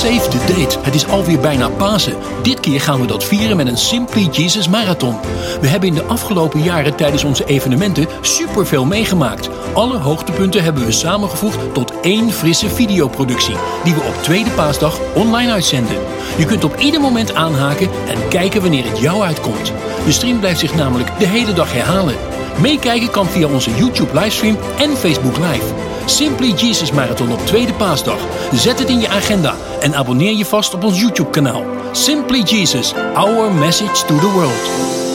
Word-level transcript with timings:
Save 0.00 0.28
the 0.28 0.54
date. 0.54 0.78
Het 0.82 0.94
is 0.94 1.06
alweer 1.06 1.40
bijna 1.40 1.68
Pasen. 1.68 2.16
Dit 2.42 2.60
keer 2.60 2.80
gaan 2.80 3.00
we 3.00 3.06
dat 3.06 3.24
vieren 3.24 3.56
met 3.56 3.66
een 3.66 3.76
Simply 3.76 4.28
Jesus 4.32 4.68
Marathon. 4.68 5.16
We 5.60 5.66
hebben 5.66 5.88
in 5.88 5.94
de 5.94 6.04
afgelopen 6.04 6.62
jaren 6.62 6.96
tijdens 6.96 7.24
onze 7.24 7.44
evenementen 7.44 8.06
superveel 8.20 8.84
meegemaakt. 8.84 9.48
Alle 9.72 9.98
hoogtepunten 9.98 10.62
hebben 10.62 10.84
we 10.84 10.92
samengevoegd 10.92 11.74
tot 11.74 12.00
één 12.00 12.30
frisse 12.30 12.68
videoproductie, 12.68 13.54
die 13.84 13.94
we 13.94 14.00
op 14.00 14.22
tweede 14.22 14.50
paasdag 14.50 14.98
online 15.14 15.52
uitzenden. 15.52 15.98
Je 16.38 16.44
kunt 16.44 16.64
op 16.64 16.76
ieder 16.78 17.00
moment 17.00 17.34
aanhaken 17.34 17.90
en 18.08 18.28
kijken 18.28 18.60
wanneer 18.60 18.84
het 18.84 18.98
jou 18.98 19.22
uitkomt. 19.22 19.72
De 20.04 20.12
stream 20.12 20.38
blijft 20.38 20.60
zich 20.60 20.74
namelijk 20.74 21.18
de 21.18 21.26
hele 21.26 21.52
dag 21.52 21.72
herhalen. 21.72 22.39
Meekijken 22.60 23.10
kan 23.10 23.26
via 23.26 23.48
onze 23.48 23.70
YouTube 23.70 24.20
livestream 24.20 24.58
en 24.78 24.96
Facebook 24.96 25.36
Live. 25.36 25.64
Simply 26.04 26.52
Jesus 26.52 26.92
Marathon 26.92 27.32
op 27.32 27.46
tweede 27.46 27.72
paasdag. 27.72 28.18
Zet 28.52 28.78
het 28.78 28.88
in 28.88 29.00
je 29.00 29.08
agenda 29.08 29.54
en 29.80 29.94
abonneer 29.94 30.36
je 30.36 30.44
vast 30.44 30.74
op 30.74 30.84
ons 30.84 31.00
YouTube 31.00 31.30
kanaal. 31.30 31.64
Simply 31.92 32.42
Jesus, 32.42 32.94
our 33.14 33.52
message 33.52 34.06
to 34.06 34.18
the 34.18 34.30
world. 34.32 35.09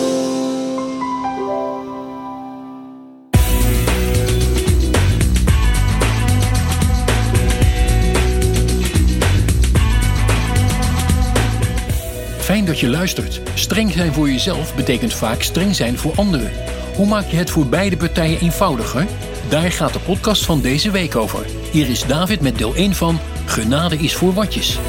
Je 12.80 12.90
luistert. 12.90 13.42
Streng 13.54 13.92
zijn 13.92 14.14
voor 14.14 14.30
jezelf 14.30 14.76
betekent 14.76 15.14
vaak 15.14 15.42
streng 15.42 15.76
zijn 15.76 15.98
voor 15.98 16.14
anderen. 16.16 16.52
Hoe 16.96 17.08
maak 17.08 17.26
je 17.26 17.38
het 17.38 17.50
voor 17.50 17.68
beide 17.68 17.98
partijen 17.98 18.40
eenvoudiger? 18.40 19.06
Daar 19.50 19.72
gaat 19.72 19.94
de 19.94 20.00
podcast 20.00 20.46
van 20.46 20.62
deze 20.62 20.92
week 20.92 21.16
over. 21.16 21.46
Hier 21.72 21.90
is 21.90 22.06
David 22.06 22.42
met 22.42 22.58
deel 22.58 22.76
1 22.76 22.96
van 22.96 23.20
Genade 23.46 23.96
is 23.98 24.16
voor 24.16 24.34
watjes. 24.34 24.80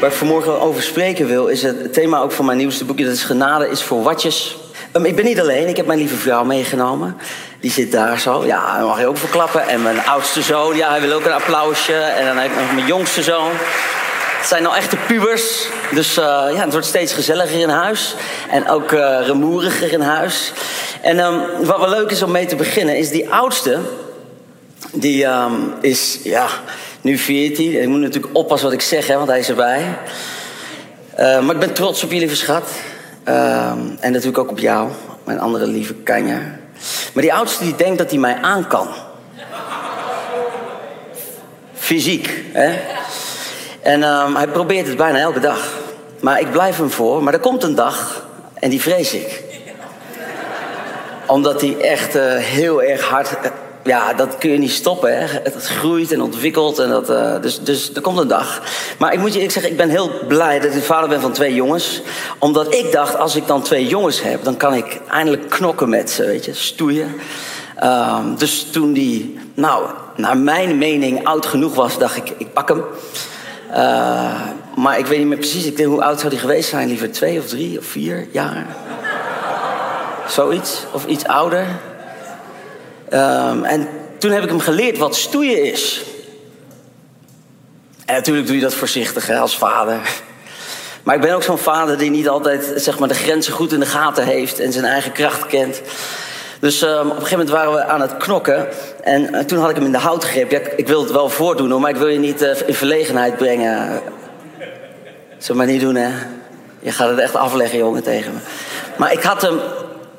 Waar 0.00 0.10
ik 0.10 0.16
vanmorgen 0.16 0.60
over 0.60 0.82
spreken 0.82 1.26
wil, 1.26 1.46
is 1.46 1.62
het 1.62 1.92
thema 1.92 2.20
ook 2.20 2.32
van 2.32 2.44
mijn 2.44 2.58
nieuwste 2.58 2.84
boekje. 2.84 3.04
Dat 3.04 3.14
is 3.14 3.22
Genade 3.22 3.68
is 3.68 3.82
voor 3.82 4.02
watjes. 4.02 4.59
Um, 4.92 5.04
ik 5.04 5.16
ben 5.16 5.24
niet 5.24 5.40
alleen, 5.40 5.68
ik 5.68 5.76
heb 5.76 5.86
mijn 5.86 5.98
lieve 5.98 6.16
vrouw 6.16 6.44
meegenomen. 6.44 7.16
Die 7.60 7.70
zit 7.70 7.92
daar 7.92 8.20
zo. 8.20 8.46
Ja, 8.46 8.76
daar 8.76 8.86
mag 8.86 9.00
je 9.00 9.06
ook 9.06 9.16
verklappen. 9.16 9.68
En 9.68 9.82
mijn 9.82 10.04
oudste 10.04 10.42
zoon, 10.42 10.76
ja, 10.76 10.90
hij 10.90 11.00
wil 11.00 11.12
ook 11.12 11.24
een 11.24 11.32
applausje. 11.32 11.94
En 11.94 12.26
dan 12.26 12.36
heb 12.36 12.50
ik 12.50 12.56
nog 12.56 12.72
mijn 12.74 12.86
jongste 12.86 13.22
zoon. 13.22 13.50
Het 14.38 14.48
zijn 14.48 14.62
nou 14.62 14.76
echte 14.76 14.96
pubers. 14.96 15.66
Dus 15.94 16.18
uh, 16.18 16.24
ja, 16.24 16.64
het 16.64 16.72
wordt 16.72 16.86
steeds 16.86 17.12
gezelliger 17.12 17.60
in 17.60 17.68
huis. 17.68 18.14
En 18.50 18.68
ook 18.68 18.92
uh, 18.92 19.18
rumoeriger 19.26 19.92
in 19.92 20.00
huis. 20.00 20.52
En 21.02 21.18
um, 21.18 21.64
wat 21.64 21.78
wel 21.78 21.88
leuk 21.88 22.10
is 22.10 22.22
om 22.22 22.30
mee 22.30 22.46
te 22.46 22.56
beginnen, 22.56 22.96
is 22.96 23.10
die 23.10 23.30
oudste. 23.30 23.78
Die 24.92 25.24
um, 25.24 25.74
is, 25.80 26.18
ja, 26.22 26.46
nu 27.00 27.18
14. 27.18 27.82
Ik 27.82 27.88
moet 27.88 28.00
natuurlijk 28.00 28.36
oppassen 28.36 28.68
wat 28.68 28.78
ik 28.78 28.84
zeg, 28.84 29.06
hè, 29.06 29.16
want 29.16 29.28
hij 29.28 29.38
is 29.38 29.48
erbij. 29.48 29.98
Uh, 31.18 31.40
maar 31.40 31.54
ik 31.54 31.60
ben 31.60 31.72
trots 31.72 32.04
op 32.04 32.12
jullie 32.12 32.28
verschat. 32.28 32.68
En 33.24 33.98
natuurlijk 34.12 34.38
ook 34.38 34.50
op 34.50 34.58
jou, 34.58 34.88
mijn 35.24 35.40
andere 35.40 35.66
lieve 35.66 35.94
kanja. 35.94 36.40
Maar 37.14 37.22
die 37.22 37.34
oudste 37.34 37.64
die 37.64 37.76
denkt 37.76 37.98
dat 37.98 38.10
hij 38.10 38.18
mij 38.18 38.38
aan 38.42 38.66
kan. 38.66 38.88
Fysiek, 41.74 42.44
hè? 42.52 42.78
En 43.82 44.02
um, 44.02 44.36
hij 44.36 44.46
probeert 44.46 44.86
het 44.86 44.96
bijna 44.96 45.18
elke 45.18 45.40
dag. 45.40 45.78
Maar 46.20 46.40
ik 46.40 46.50
blijf 46.50 46.76
hem 46.76 46.90
voor. 46.90 47.22
Maar 47.22 47.32
er 47.32 47.40
komt 47.40 47.62
een 47.62 47.74
dag 47.74 48.26
en 48.54 48.70
die 48.70 48.80
vrees 48.80 49.14
ik. 49.14 49.42
Omdat 51.26 51.60
hij 51.60 51.78
echt 51.80 52.16
uh, 52.16 52.34
heel 52.36 52.82
erg 52.82 53.02
hard. 53.02 53.28
Ja, 53.84 54.12
dat 54.12 54.38
kun 54.38 54.50
je 54.50 54.58
niet 54.58 54.70
stoppen. 54.70 55.18
Hè? 55.18 55.26
Het 55.42 55.66
groeit 55.66 56.12
en 56.12 56.22
ontwikkelt. 56.22 56.78
En 56.78 56.88
dat, 56.88 57.10
uh, 57.10 57.40
dus, 57.40 57.60
dus 57.60 57.94
er 57.94 58.00
komt 58.00 58.18
een 58.18 58.28
dag. 58.28 58.62
Maar 58.98 59.12
ik 59.12 59.18
moet 59.18 59.28
je 59.28 59.34
eerlijk 59.34 59.52
zeggen, 59.52 59.72
ik 59.72 59.78
ben 59.78 59.88
heel 59.88 60.10
blij 60.28 60.60
dat 60.60 60.74
ik 60.74 60.82
vader 60.82 61.08
ben 61.08 61.20
van 61.20 61.32
twee 61.32 61.54
jongens. 61.54 62.02
Omdat 62.38 62.74
ik 62.74 62.92
dacht, 62.92 63.16
als 63.18 63.36
ik 63.36 63.46
dan 63.46 63.62
twee 63.62 63.86
jongens 63.86 64.22
heb, 64.22 64.44
dan 64.44 64.56
kan 64.56 64.74
ik 64.74 65.00
eindelijk 65.10 65.48
knokken 65.48 65.88
met 65.88 66.10
ze, 66.10 66.24
weet 66.24 66.44
je, 66.44 66.54
stoeien. 66.54 67.14
Um, 67.84 68.36
dus 68.38 68.66
toen 68.70 68.92
die, 68.92 69.38
nou, 69.54 69.84
naar 70.16 70.36
mijn 70.36 70.78
mening 70.78 71.26
oud 71.26 71.46
genoeg 71.46 71.74
was, 71.74 71.98
dacht 71.98 72.16
ik, 72.16 72.32
ik 72.36 72.52
pak 72.52 72.68
hem. 72.68 72.84
Uh, 73.70 74.40
maar 74.76 74.98
ik 74.98 75.06
weet 75.06 75.18
niet 75.18 75.26
meer 75.26 75.38
precies. 75.38 75.64
Ik 75.64 75.76
denk, 75.76 75.88
hoe 75.88 76.04
oud 76.04 76.20
zou 76.20 76.32
hij 76.32 76.40
geweest 76.40 76.68
zijn? 76.68 76.88
Liever 76.88 77.12
twee 77.12 77.38
of 77.38 77.46
drie 77.46 77.78
of 77.78 77.84
vier 77.84 78.26
jaar? 78.32 78.66
Zoiets. 80.28 80.84
Of 80.92 81.06
iets 81.06 81.24
ouder. 81.24 81.66
Um, 83.12 83.64
en 83.64 83.88
toen 84.18 84.30
heb 84.30 84.42
ik 84.42 84.48
hem 84.48 84.60
geleerd 84.60 84.98
wat 84.98 85.16
stoeien 85.16 85.62
is. 85.62 86.04
En 88.06 88.14
natuurlijk 88.14 88.46
doe 88.46 88.56
je 88.56 88.62
dat 88.62 88.74
voorzichtig 88.74 89.26
hè, 89.26 89.38
als 89.38 89.56
vader. 89.56 89.98
Maar 91.02 91.14
ik 91.14 91.20
ben 91.20 91.34
ook 91.34 91.42
zo'n 91.42 91.58
vader 91.58 91.98
die 91.98 92.10
niet 92.10 92.28
altijd 92.28 92.72
zeg 92.76 92.98
maar, 92.98 93.08
de 93.08 93.14
grenzen 93.14 93.52
goed 93.52 93.72
in 93.72 93.80
de 93.80 93.86
gaten 93.86 94.24
heeft 94.24 94.60
en 94.60 94.72
zijn 94.72 94.84
eigen 94.84 95.12
kracht 95.12 95.46
kent. 95.46 95.80
Dus 96.60 96.82
um, 96.82 96.88
op 96.90 97.04
een 97.04 97.10
gegeven 97.10 97.30
moment 97.30 97.50
waren 97.50 97.72
we 97.72 97.84
aan 97.84 98.00
het 98.00 98.16
knokken. 98.16 98.68
En 99.02 99.34
uh, 99.34 99.40
toen 99.40 99.58
had 99.58 99.70
ik 99.70 99.76
hem 99.76 99.84
in 99.84 99.92
de 99.92 99.98
houtgreep. 99.98 100.50
Ja, 100.50 100.60
ik 100.76 100.86
wil 100.86 101.02
het 101.02 101.12
wel 101.12 101.28
voordoen 101.28 101.80
maar 101.80 101.90
ik 101.90 101.96
wil 101.96 102.08
je 102.08 102.18
niet 102.18 102.42
uh, 102.42 102.50
in 102.66 102.74
verlegenheid 102.74 103.36
brengen. 103.36 104.00
Zullen 105.38 105.56
maar 105.56 105.72
niet 105.72 105.80
doen, 105.80 105.94
hè? 105.94 106.10
Je 106.80 106.92
gaat 106.92 107.08
het 107.08 107.18
echt 107.18 107.36
afleggen, 107.36 107.78
jongen, 107.78 108.02
tegen 108.02 108.32
me. 108.32 108.38
Maar 108.96 109.12
ik 109.12 109.22
had 109.22 109.42
hem 109.42 109.60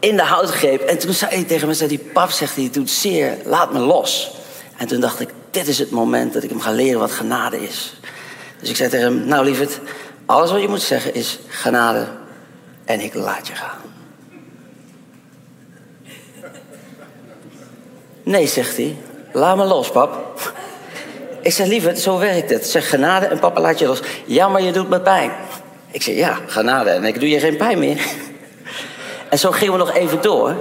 in 0.01 0.15
de 0.15 0.23
houtgreep. 0.23 0.81
En 0.81 0.97
toen 0.97 1.13
zei 1.13 1.35
hij 1.35 1.43
tegen 1.43 1.67
me, 1.67 1.73
zei 1.73 1.89
die 1.89 2.09
pap, 2.13 2.29
zegt 2.29 2.55
hij, 2.55 2.69
doet 2.71 2.89
zeer, 2.89 3.37
laat 3.45 3.73
me 3.73 3.79
los. 3.79 4.31
En 4.77 4.87
toen 4.87 4.99
dacht 4.99 5.19
ik, 5.19 5.29
dit 5.51 5.67
is 5.67 5.79
het 5.79 5.91
moment 5.91 6.33
dat 6.33 6.43
ik 6.43 6.49
hem 6.49 6.59
ga 6.59 6.71
leren 6.71 6.99
wat 6.99 7.11
genade 7.11 7.63
is. 7.63 7.99
Dus 8.59 8.69
ik 8.69 8.75
zei 8.75 8.89
tegen 8.89 9.05
hem, 9.05 9.27
nou 9.27 9.45
lieverd, 9.45 9.79
alles 10.25 10.51
wat 10.51 10.61
je 10.61 10.67
moet 10.67 10.81
zeggen 10.81 11.13
is 11.13 11.39
genade. 11.47 12.07
En 12.85 12.99
ik 12.99 13.13
laat 13.13 13.47
je 13.47 13.55
gaan. 13.55 13.79
Nee, 18.23 18.47
zegt 18.47 18.77
hij. 18.77 18.97
Laat 19.31 19.57
me 19.57 19.63
los, 19.63 19.91
pap. 19.91 20.39
Ik 21.41 21.51
zeg, 21.51 21.67
lieverd, 21.67 21.99
zo 21.99 22.17
werkt 22.19 22.49
het. 22.49 22.67
Zeg 22.67 22.89
genade 22.89 23.25
en 23.25 23.39
papa 23.39 23.61
laat 23.61 23.79
je 23.79 23.87
los. 23.87 24.01
Ja, 24.25 24.47
maar 24.47 24.61
je 24.61 24.71
doet 24.71 24.89
me 24.89 25.01
pijn. 25.01 25.31
Ik 25.91 26.01
zeg, 26.01 26.15
ja, 26.15 26.39
genade 26.47 26.89
en 26.89 27.03
ik 27.03 27.19
doe 27.19 27.29
je 27.29 27.39
geen 27.39 27.57
pijn 27.57 27.79
meer. 27.79 28.29
En 29.31 29.39
zo 29.39 29.51
gingen 29.51 29.73
we 29.73 29.79
nog 29.79 29.93
even 29.93 30.21
door. 30.21 30.55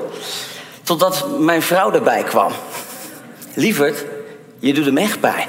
Totdat 0.82 1.26
mijn 1.38 1.62
vrouw 1.62 1.92
erbij 1.92 2.22
kwam. 2.22 2.52
Lieverd, 3.54 4.04
je 4.58 4.72
doet 4.72 4.84
hem 4.84 4.96
echt 4.96 5.20
pijn. 5.20 5.48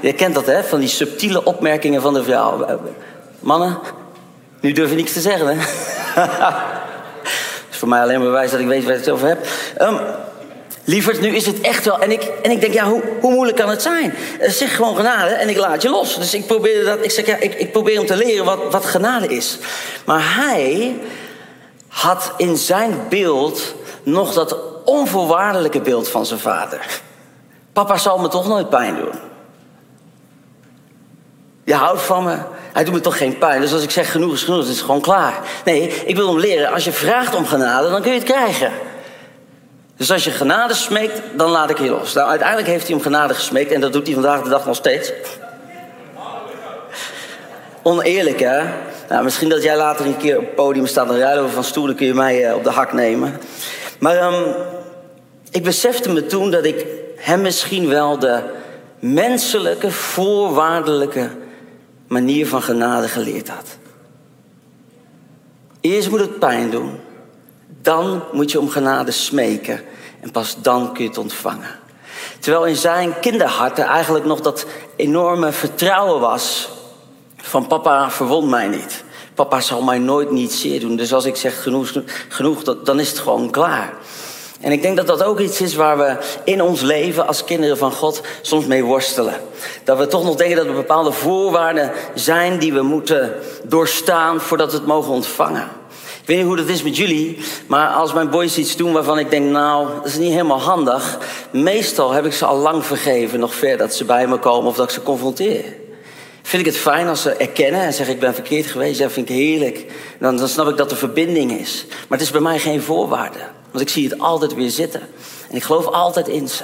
Je 0.00 0.12
kent 0.12 0.34
dat, 0.34 0.46
hè? 0.46 0.64
Van 0.64 0.80
die 0.80 0.88
subtiele 0.88 1.44
opmerkingen 1.44 2.02
van 2.02 2.14
de 2.14 2.24
vrouw. 2.24 2.80
Mannen, 3.40 3.78
nu 4.60 4.72
durf 4.72 4.90
je 4.90 4.96
niks 4.96 5.12
te 5.12 5.20
zeggen, 5.20 5.46
hè? 5.46 5.54
Is 7.70 7.76
voor 7.76 7.88
mij 7.88 8.00
alleen 8.00 8.18
maar 8.18 8.26
bewijs 8.26 8.50
dat 8.50 8.60
ik 8.60 8.66
weet 8.66 8.84
waar 8.84 8.94
ik 8.94 8.98
het 8.98 9.10
over 9.10 9.28
heb. 9.28 9.46
Um, 9.80 9.98
nu 10.84 11.34
is 11.34 11.46
het 11.46 11.60
echt 11.60 11.84
wel. 11.84 11.98
En 11.98 12.10
ik, 12.10 12.22
en 12.42 12.50
ik 12.50 12.60
denk, 12.60 12.72
ja, 12.72 12.84
hoe, 12.84 13.02
hoe 13.20 13.32
moeilijk 13.32 13.58
kan 13.58 13.68
het 13.68 13.82
zijn? 13.82 14.14
Zeg 14.40 14.76
gewoon 14.76 14.96
genade 14.96 15.34
en 15.34 15.48
ik 15.48 15.56
laat 15.56 15.82
je 15.82 15.88
los. 15.88 16.18
Dus 16.18 16.34
ik 16.34 16.46
probeerde 16.46 16.84
dat. 16.84 16.98
Ik 17.04 17.10
zeg, 17.10 17.26
ja, 17.26 17.36
ik, 17.36 17.54
ik 17.54 17.72
probeer 17.72 17.96
hem 17.96 18.06
te 18.06 18.16
leren 18.16 18.44
wat, 18.44 18.58
wat 18.70 18.84
genade 18.84 19.26
is. 19.26 19.58
Maar 20.04 20.34
hij 20.36 20.94
had 21.92 22.32
in 22.36 22.56
zijn 22.56 23.06
beeld 23.08 23.74
nog 24.02 24.32
dat 24.34 24.56
onvoorwaardelijke 24.84 25.80
beeld 25.80 26.08
van 26.08 26.26
zijn 26.26 26.40
vader. 26.40 27.00
Papa 27.72 27.96
zal 27.96 28.18
me 28.18 28.28
toch 28.28 28.48
nooit 28.48 28.68
pijn 28.68 28.96
doen. 28.96 29.14
Je 31.64 31.74
houdt 31.74 32.02
van 32.02 32.24
me. 32.24 32.36
Hij 32.72 32.84
doet 32.84 32.94
me 32.94 33.00
toch 33.00 33.16
geen 33.16 33.38
pijn. 33.38 33.60
Dus 33.60 33.72
als 33.72 33.82
ik 33.82 33.90
zeg 33.90 34.10
genoeg 34.10 34.32
is 34.32 34.42
genoeg, 34.42 34.58
het 34.60 34.68
is 34.68 34.80
gewoon 34.80 35.00
klaar. 35.00 35.40
Nee, 35.64 36.02
ik 36.04 36.16
wil 36.16 36.28
hem 36.28 36.38
leren. 36.38 36.72
Als 36.72 36.84
je 36.84 36.92
vraagt 36.92 37.34
om 37.34 37.46
genade, 37.46 37.90
dan 37.90 38.02
kun 38.02 38.12
je 38.12 38.18
het 38.18 38.28
krijgen. 38.28 38.72
Dus 39.96 40.12
als 40.12 40.24
je 40.24 40.30
genade 40.30 40.74
smeekt, 40.74 41.20
dan 41.36 41.50
laat 41.50 41.70
ik 41.70 41.78
je 41.78 41.90
los. 41.90 42.12
Nou, 42.12 42.28
uiteindelijk 42.28 42.68
heeft 42.68 42.86
hij 42.86 42.94
hem 42.94 43.04
genade 43.04 43.34
gesmeekt 43.34 43.72
en 43.72 43.80
dat 43.80 43.92
doet 43.92 44.06
hij 44.06 44.14
vandaag 44.14 44.42
de 44.42 44.48
dag 44.48 44.66
nog 44.66 44.76
steeds. 44.76 45.12
Oneerlijk, 47.82 48.40
hè? 48.40 48.62
Nou, 49.12 49.24
misschien 49.24 49.48
dat 49.48 49.62
jij 49.62 49.76
later 49.76 50.06
een 50.06 50.16
keer 50.16 50.38
op 50.38 50.44
het 50.44 50.54
podium 50.54 50.86
staat 50.86 51.10
en 51.10 51.18
ruilen 51.18 51.50
van 51.50 51.64
stoelen, 51.64 51.96
kun 51.96 52.06
je 52.06 52.14
mij 52.14 52.48
uh, 52.48 52.54
op 52.54 52.64
de 52.64 52.70
hak 52.70 52.92
nemen. 52.92 53.38
Maar 53.98 54.32
um, 54.32 54.54
ik 55.50 55.62
besefte 55.62 56.12
me 56.12 56.26
toen 56.26 56.50
dat 56.50 56.64
ik 56.64 56.86
hem 57.16 57.40
misschien 57.40 57.88
wel 57.88 58.18
de 58.18 58.42
menselijke, 58.98 59.90
voorwaardelijke 59.90 61.30
manier 62.06 62.46
van 62.46 62.62
genade 62.62 63.08
geleerd 63.08 63.48
had. 63.48 63.66
Eerst 65.80 66.10
moet 66.10 66.20
het 66.20 66.38
pijn 66.38 66.70
doen. 66.70 66.98
Dan 67.82 68.22
moet 68.32 68.50
je 68.50 68.60
om 68.60 68.68
genade 68.68 69.10
smeken 69.10 69.80
en 70.20 70.30
pas 70.30 70.56
dan 70.62 70.92
kun 70.92 71.02
je 71.02 71.08
het 71.08 71.18
ontvangen. 71.18 71.78
Terwijl 72.38 72.66
in 72.66 72.76
zijn 72.76 73.18
kinderhart 73.20 73.78
er 73.78 73.86
eigenlijk 73.86 74.24
nog 74.24 74.40
dat 74.40 74.66
enorme 74.96 75.52
vertrouwen 75.52 76.20
was 76.20 76.70
van 77.42 77.66
papa 77.66 78.10
verwond 78.10 78.48
mij 78.48 78.68
niet. 78.68 79.04
Papa 79.34 79.60
zal 79.60 79.82
mij 79.82 79.98
nooit 79.98 80.30
niet 80.30 80.52
zeer 80.52 80.80
doen. 80.80 80.96
Dus 80.96 81.12
als 81.12 81.24
ik 81.24 81.36
zeg 81.36 81.62
genoeg, 81.62 81.92
genoeg 82.28 82.62
dan 82.62 83.00
is 83.00 83.08
het 83.08 83.18
gewoon 83.18 83.50
klaar. 83.50 83.92
En 84.60 84.72
ik 84.72 84.82
denk 84.82 84.96
dat 84.96 85.06
dat 85.06 85.22
ook 85.22 85.40
iets 85.40 85.60
is 85.60 85.74
waar 85.74 85.98
we 85.98 86.16
in 86.44 86.62
ons 86.62 86.80
leven 86.80 87.26
als 87.26 87.44
kinderen 87.44 87.78
van 87.78 87.92
God 87.92 88.20
soms 88.42 88.66
mee 88.66 88.84
worstelen. 88.84 89.34
Dat 89.84 89.98
we 89.98 90.06
toch 90.06 90.24
nog 90.24 90.36
denken 90.36 90.56
dat 90.56 90.66
er 90.66 90.74
bepaalde 90.74 91.12
voorwaarden 91.12 91.92
zijn 92.14 92.58
die 92.58 92.72
we 92.72 92.82
moeten 92.82 93.34
doorstaan 93.62 94.40
voordat 94.40 94.70
we 94.70 94.76
het 94.76 94.86
mogen 94.86 95.12
ontvangen. 95.12 95.68
Ik 96.20 96.28
weet 96.28 96.36
niet 96.36 96.46
hoe 96.46 96.56
dat 96.56 96.68
is 96.68 96.82
met 96.82 96.96
jullie, 96.96 97.38
maar 97.66 97.88
als 97.88 98.12
mijn 98.12 98.30
boys 98.30 98.58
iets 98.58 98.76
doen 98.76 98.92
waarvan 98.92 99.18
ik 99.18 99.30
denk, 99.30 99.50
nou, 99.50 99.86
dat 99.94 100.06
is 100.06 100.18
niet 100.18 100.32
helemaal 100.32 100.60
handig. 100.60 101.18
Meestal 101.50 102.12
heb 102.12 102.26
ik 102.26 102.32
ze 102.32 102.44
al 102.44 102.56
lang 102.56 102.84
vergeven, 102.84 103.40
nog 103.40 103.54
ver 103.54 103.76
dat 103.76 103.94
ze 103.94 104.04
bij 104.04 104.26
me 104.26 104.38
komen 104.38 104.70
of 104.70 104.76
dat 104.76 104.84
ik 104.84 104.94
ze 104.94 105.02
confronteer. 105.02 105.64
Vind 106.42 106.66
ik 106.66 106.72
het 106.72 106.82
fijn 106.82 107.08
als 107.08 107.22
ze 107.22 107.30
erkennen 107.32 107.80
en 107.80 107.92
zeggen: 107.92 108.14
Ik 108.14 108.20
ben 108.20 108.34
verkeerd 108.34 108.66
geweest. 108.66 108.98
Ja, 108.98 109.10
vind 109.10 109.28
ik 109.28 109.36
heerlijk. 109.36 109.86
Dan, 110.18 110.36
dan 110.36 110.48
snap 110.48 110.68
ik 110.68 110.76
dat 110.76 110.90
er 110.90 110.96
verbinding 110.96 111.60
is. 111.60 111.84
Maar 111.88 112.18
het 112.18 112.26
is 112.26 112.30
bij 112.30 112.40
mij 112.40 112.58
geen 112.58 112.82
voorwaarde. 112.82 113.38
Want 113.70 113.84
ik 113.84 113.90
zie 113.90 114.08
het 114.08 114.18
altijd 114.18 114.54
weer 114.54 114.70
zitten. 114.70 115.00
En 115.50 115.56
ik 115.56 115.62
geloof 115.62 115.86
altijd 115.86 116.28
in 116.28 116.48
ze. 116.48 116.62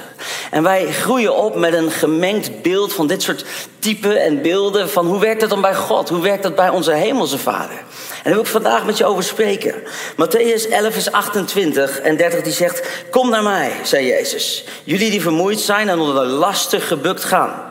En 0.51 0.63
wij 0.63 0.93
groeien 0.93 1.37
op 1.37 1.57
met 1.57 1.75
een 1.75 1.91
gemengd 1.91 2.63
beeld 2.63 2.93
van 2.93 3.07
dit 3.07 3.23
soort 3.23 3.45
typen 3.79 4.23
en 4.23 4.43
beelden. 4.43 4.91
Van 4.91 5.07
hoe 5.07 5.21
werkt 5.21 5.41
dat 5.41 5.51
dan 5.51 5.61
bij 5.61 5.75
God? 5.75 6.09
Hoe 6.09 6.23
werkt 6.23 6.43
dat 6.43 6.55
bij 6.55 6.69
onze 6.69 6.93
hemelse 6.93 7.39
Vader? 7.39 7.77
En 7.77 8.25
daar 8.25 8.33
wil 8.33 8.43
ik 8.43 8.47
vandaag 8.47 8.85
met 8.85 8.99
je 8.99 9.05
over 9.05 9.23
spreken. 9.23 9.75
Matthäus 10.13 10.71
11, 10.71 10.93
vers 10.93 11.13
28 11.13 12.01
en 12.01 12.17
30 12.17 12.43
die 12.43 12.53
zegt... 12.53 12.89
Kom 13.11 13.31
naar 13.31 13.43
mij, 13.43 13.73
zei 13.83 14.07
Jezus. 14.07 14.65
Jullie 14.85 15.11
die 15.11 15.23
vermoeid 15.23 15.61
zijn 15.61 15.89
en 15.89 15.99
onder 15.99 16.15
de 16.25 16.31
lasten 16.31 16.81
gebukt 16.81 17.25
gaan. 17.25 17.68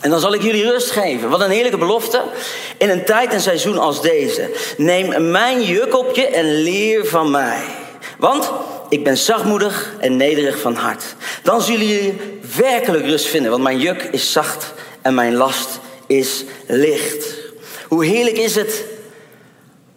En 0.00 0.10
dan 0.10 0.20
zal 0.20 0.34
ik 0.34 0.42
jullie 0.42 0.70
rust 0.70 0.90
geven. 0.90 1.28
Wat 1.28 1.40
een 1.40 1.50
heerlijke 1.50 1.78
belofte. 1.78 2.22
In 2.78 2.90
een 2.90 3.04
tijd 3.04 3.32
en 3.32 3.40
seizoen 3.40 3.78
als 3.78 4.02
deze. 4.02 4.50
Neem 4.76 5.30
mijn 5.30 5.62
juk 5.62 5.98
op 5.98 6.16
je 6.16 6.26
en 6.26 6.62
leer 6.62 7.06
van 7.06 7.30
mij. 7.30 7.62
Want 8.18 8.50
ik 8.88 9.04
ben 9.04 9.16
zachtmoedig 9.16 9.94
en 9.98 10.16
nederig 10.16 10.60
van 10.60 10.74
hart. 10.74 11.04
Dan 11.42 11.62
zullen 11.62 11.86
jullie 11.86 12.40
werkelijk 12.56 13.04
rust 13.04 13.26
vinden. 13.26 13.50
Want 13.50 13.62
mijn 13.62 13.78
juk 13.78 14.02
is 14.02 14.32
zacht 14.32 14.72
en 15.02 15.14
mijn 15.14 15.34
last 15.34 15.78
is 16.06 16.44
licht. 16.66 17.36
Hoe 17.88 18.04
heerlijk 18.04 18.36
is 18.36 18.54
het 18.54 18.84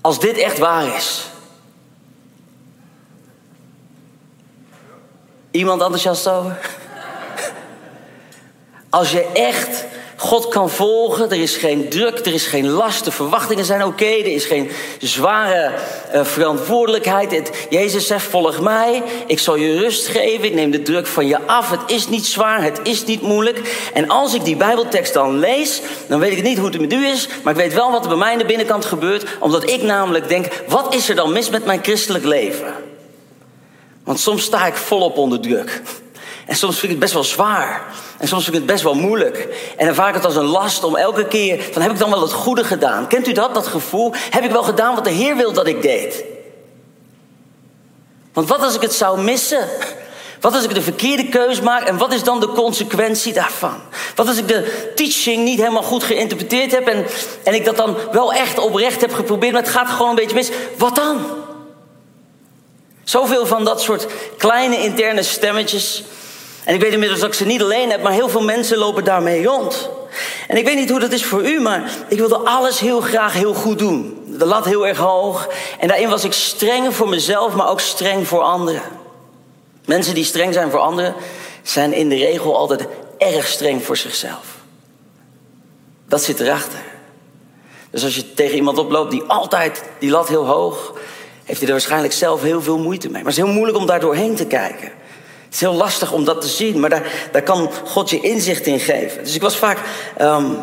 als 0.02 0.20
dit 0.20 0.38
echt 0.38 0.58
waar 0.58 0.96
is? 0.96 1.26
Iemand 5.52 5.82
enthousiast 5.82 6.28
over? 6.28 6.60
Als 8.92 9.12
je 9.12 9.26
echt 9.34 9.86
God 10.16 10.48
kan 10.48 10.70
volgen, 10.70 11.30
er 11.30 11.42
is 11.42 11.58
geen 11.58 11.90
druk, 11.90 12.26
er 12.26 12.34
is 12.34 12.46
geen 12.46 12.70
last, 12.70 13.06
de 13.06 13.12
verwachtingen 13.12 13.66
zijn 13.66 13.86
oké, 13.86 14.06
er 14.06 14.26
is 14.26 14.46
geen 14.46 14.72
zware 15.00 15.72
uh, 16.14 16.24
verantwoordelijkheid. 16.24 17.32
Het, 17.32 17.52
Jezus 17.70 18.08
zegt: 18.08 18.26
Volg 18.26 18.62
mij, 18.62 19.04
ik 19.28 19.40
zal 19.40 19.56
je 19.56 19.80
rust 19.80 20.08
geven, 20.08 20.46
ik 20.46 20.54
neem 20.54 20.72
de 20.72 20.82
druk 20.82 21.08
van 21.08 21.28
je 21.28 21.48
af. 21.48 21.70
Het 21.70 21.80
is 21.88 22.08
niet 22.08 22.26
zwaar, 22.26 22.64
het 22.64 22.80
is 22.84 23.06
niet 23.06 23.22
moeilijk. 23.22 23.90
En 23.94 24.10
als 24.10 24.34
ik 24.34 24.44
die 24.44 24.56
Bijbeltekst 24.56 25.14
dan 25.14 25.40
lees, 25.40 25.82
dan 26.08 26.20
weet 26.20 26.38
ik 26.38 26.44
niet 26.44 26.58
hoe 26.58 26.70
het 26.70 26.82
met 26.82 26.94
u 26.94 27.06
is, 27.06 27.28
maar 27.44 27.54
ik 27.54 27.60
weet 27.60 27.74
wel 27.74 27.92
wat 27.92 28.04
er 28.04 28.10
bij 28.10 28.18
mij 28.18 28.32
aan 28.32 28.38
de 28.38 28.46
binnenkant 28.46 28.86
gebeurt, 28.86 29.26
omdat 29.40 29.70
ik 29.70 29.82
namelijk 29.82 30.28
denk: 30.28 30.46
wat 30.68 30.94
is 30.96 31.10
er 31.10 31.16
dan 31.16 31.34
mis 31.34 31.50
met 31.50 31.66
mijn 31.66 31.84
christelijk 31.84 32.26
leven? 32.26 32.74
Want 34.04 34.20
soms 34.20 34.44
sta 34.44 34.66
ik 34.66 34.76
volop 34.76 35.18
onder 35.18 35.40
druk. 35.40 35.82
En 36.52 36.58
soms 36.58 36.80
vind 36.80 36.84
ik 36.84 36.90
het 36.90 37.00
best 37.00 37.14
wel 37.14 37.24
zwaar. 37.24 37.84
En 38.18 38.28
soms 38.28 38.44
vind 38.44 38.56
ik 38.56 38.62
het 38.62 38.72
best 38.72 38.84
wel 38.84 38.94
moeilijk. 38.94 39.48
En 39.78 39.86
dan 39.86 39.96
vaak 39.96 40.14
het 40.14 40.26
als 40.26 40.36
een 40.36 40.46
last 40.46 40.84
om 40.84 40.96
elke 40.96 41.28
keer... 41.28 41.64
van 41.72 41.82
heb 41.82 41.92
ik 41.92 41.98
dan 41.98 42.10
wel 42.10 42.22
het 42.22 42.32
goede 42.32 42.64
gedaan? 42.64 43.08
Kent 43.08 43.28
u 43.28 43.32
dat, 43.32 43.54
dat 43.54 43.68
gevoel? 43.68 44.14
Heb 44.30 44.44
ik 44.44 44.52
wel 44.52 44.64
gedaan 44.64 44.96
wat 44.96 45.04
de 45.04 45.10
Heer 45.10 45.36
wil 45.36 45.54
dat 45.54 45.68
ik 45.68 45.82
deed? 45.82 46.24
Want 48.34 48.48
wat 48.48 48.62
als 48.62 48.76
ik 48.76 48.82
het 48.82 48.94
zou 48.94 49.22
missen? 49.22 49.68
Wat 50.40 50.54
als 50.54 50.64
ik 50.64 50.74
de 50.74 50.82
verkeerde 50.82 51.30
keus 51.30 51.62
maak 51.62 51.84
en 51.84 51.98
wat 51.98 52.14
is 52.14 52.24
dan 52.24 52.40
de 52.40 52.48
consequentie 52.48 53.34
daarvan? 53.34 53.82
Wat 54.16 54.28
als 54.28 54.38
ik 54.38 54.48
de 54.48 54.92
teaching 54.96 55.44
niet 55.44 55.60
helemaal 55.60 55.84
goed 55.84 56.04
geïnterpreteerd 56.04 56.72
heb 56.72 56.88
en, 56.88 57.06
en 57.44 57.54
ik 57.54 57.66
dat 57.66 57.78
dan 57.78 57.98
wel 58.12 58.34
echt 58.34 58.58
oprecht 58.58 59.02
heb 59.02 59.14
geprobeerd, 59.14 59.54
maar 59.54 59.62
het 59.62 59.72
gaat 59.72 59.90
gewoon 59.90 60.10
een 60.10 60.16
beetje 60.16 60.36
mis? 60.36 60.50
Wat 60.78 60.96
dan? 60.96 61.26
Zoveel 63.04 63.46
van 63.46 63.66
dat 63.66 63.82
soort 63.82 64.08
kleine 64.38 64.78
interne 64.78 65.24
stemmetjes 65.24 66.04
en 66.64 66.74
ik 66.74 66.82
weet 66.82 66.94
inmiddels 66.94 67.20
dat 67.20 67.30
ik 67.30 67.36
ze 67.36 67.46
niet 67.46 67.62
alleen 67.62 67.90
heb, 67.90 68.04
maar 68.04 68.12
heel 68.12 68.30
veel 68.30 68.44
mensen 68.44 68.78
lopen 68.78 69.04
daarmee 69.04 69.46
rond. 69.46 69.90
En 70.48 70.58
ik 70.58 70.66
weet 70.66 70.76
niet 70.76 70.90
hoe 70.90 71.00
dat 71.00 71.12
is 71.12 71.26
voor 71.26 71.46
u, 71.46 71.60
maar 71.60 71.92
ik 72.08 72.18
wilde 72.18 72.38
alles 72.38 72.80
heel 72.80 73.02
graag 73.02 73.34
heel 73.34 73.54
goed 73.54 73.80
doen. 73.80 74.24
De 74.38 74.46
lat 74.46 74.66
heel 74.66 74.88
erg 74.88 74.98
hoog. 74.98 75.48
En 75.80 75.88
daarin 75.88 76.10
was 76.10 76.24
ik 76.24 76.34
streng 76.34 76.96
voor 76.96 77.10
mezelf, 77.10 77.54
maar 77.54 77.70
ook 77.70 77.80
streng 77.80 78.28
voor 78.28 78.42
anderen. 78.42 78.82
Mensen 79.86 80.14
die 80.14 80.24
streng 80.24 80.54
zijn 80.54 80.72
voor 80.72 80.80
anderen, 80.80 81.16
zijn 81.64 81.94
in 81.94 82.10
de 82.10 82.16
regel 82.16 82.58
altijd 82.58 82.88
erg 83.18 83.48
streng 83.48 83.84
voor 83.84 83.98
zichzelf. 83.98 84.46
Dat 86.08 86.24
zit 86.24 86.40
erachter. 86.40 86.80
Dus 87.90 88.04
als 88.04 88.16
je 88.16 88.34
tegen 88.34 88.56
iemand 88.56 88.78
oploopt 88.78 89.12
die 89.12 89.24
altijd 89.24 89.84
die 90.00 90.10
lat 90.10 90.28
heel 90.28 90.46
hoog, 90.46 90.94
heeft 91.44 91.60
hij 91.60 91.68
er 91.68 91.74
waarschijnlijk 91.74 92.14
zelf 92.14 92.42
heel 92.42 92.62
veel 92.62 92.78
moeite 92.78 93.10
mee. 93.10 93.24
Maar 93.24 93.32
het 93.32 93.40
is 93.40 93.46
heel 93.46 93.54
moeilijk 93.54 93.78
om 93.78 93.86
daar 93.86 94.00
doorheen 94.00 94.36
te 94.36 94.46
kijken. 94.46 94.92
Het 95.52 95.60
is 95.60 95.68
heel 95.68 95.78
lastig 95.78 96.12
om 96.12 96.26
dat 96.26 96.42
te 96.42 96.48
zien, 96.48 96.80
maar 96.80 96.90
daar, 96.90 97.12
daar 97.32 97.42
kan 97.42 97.72
God 97.86 98.10
je 98.10 98.20
inzicht 98.20 98.66
in 98.66 98.80
geven. 98.80 99.24
Dus 99.24 99.36
ik 99.36 99.42
was 99.42 99.58
vaak 99.58 99.78
um, 100.22 100.58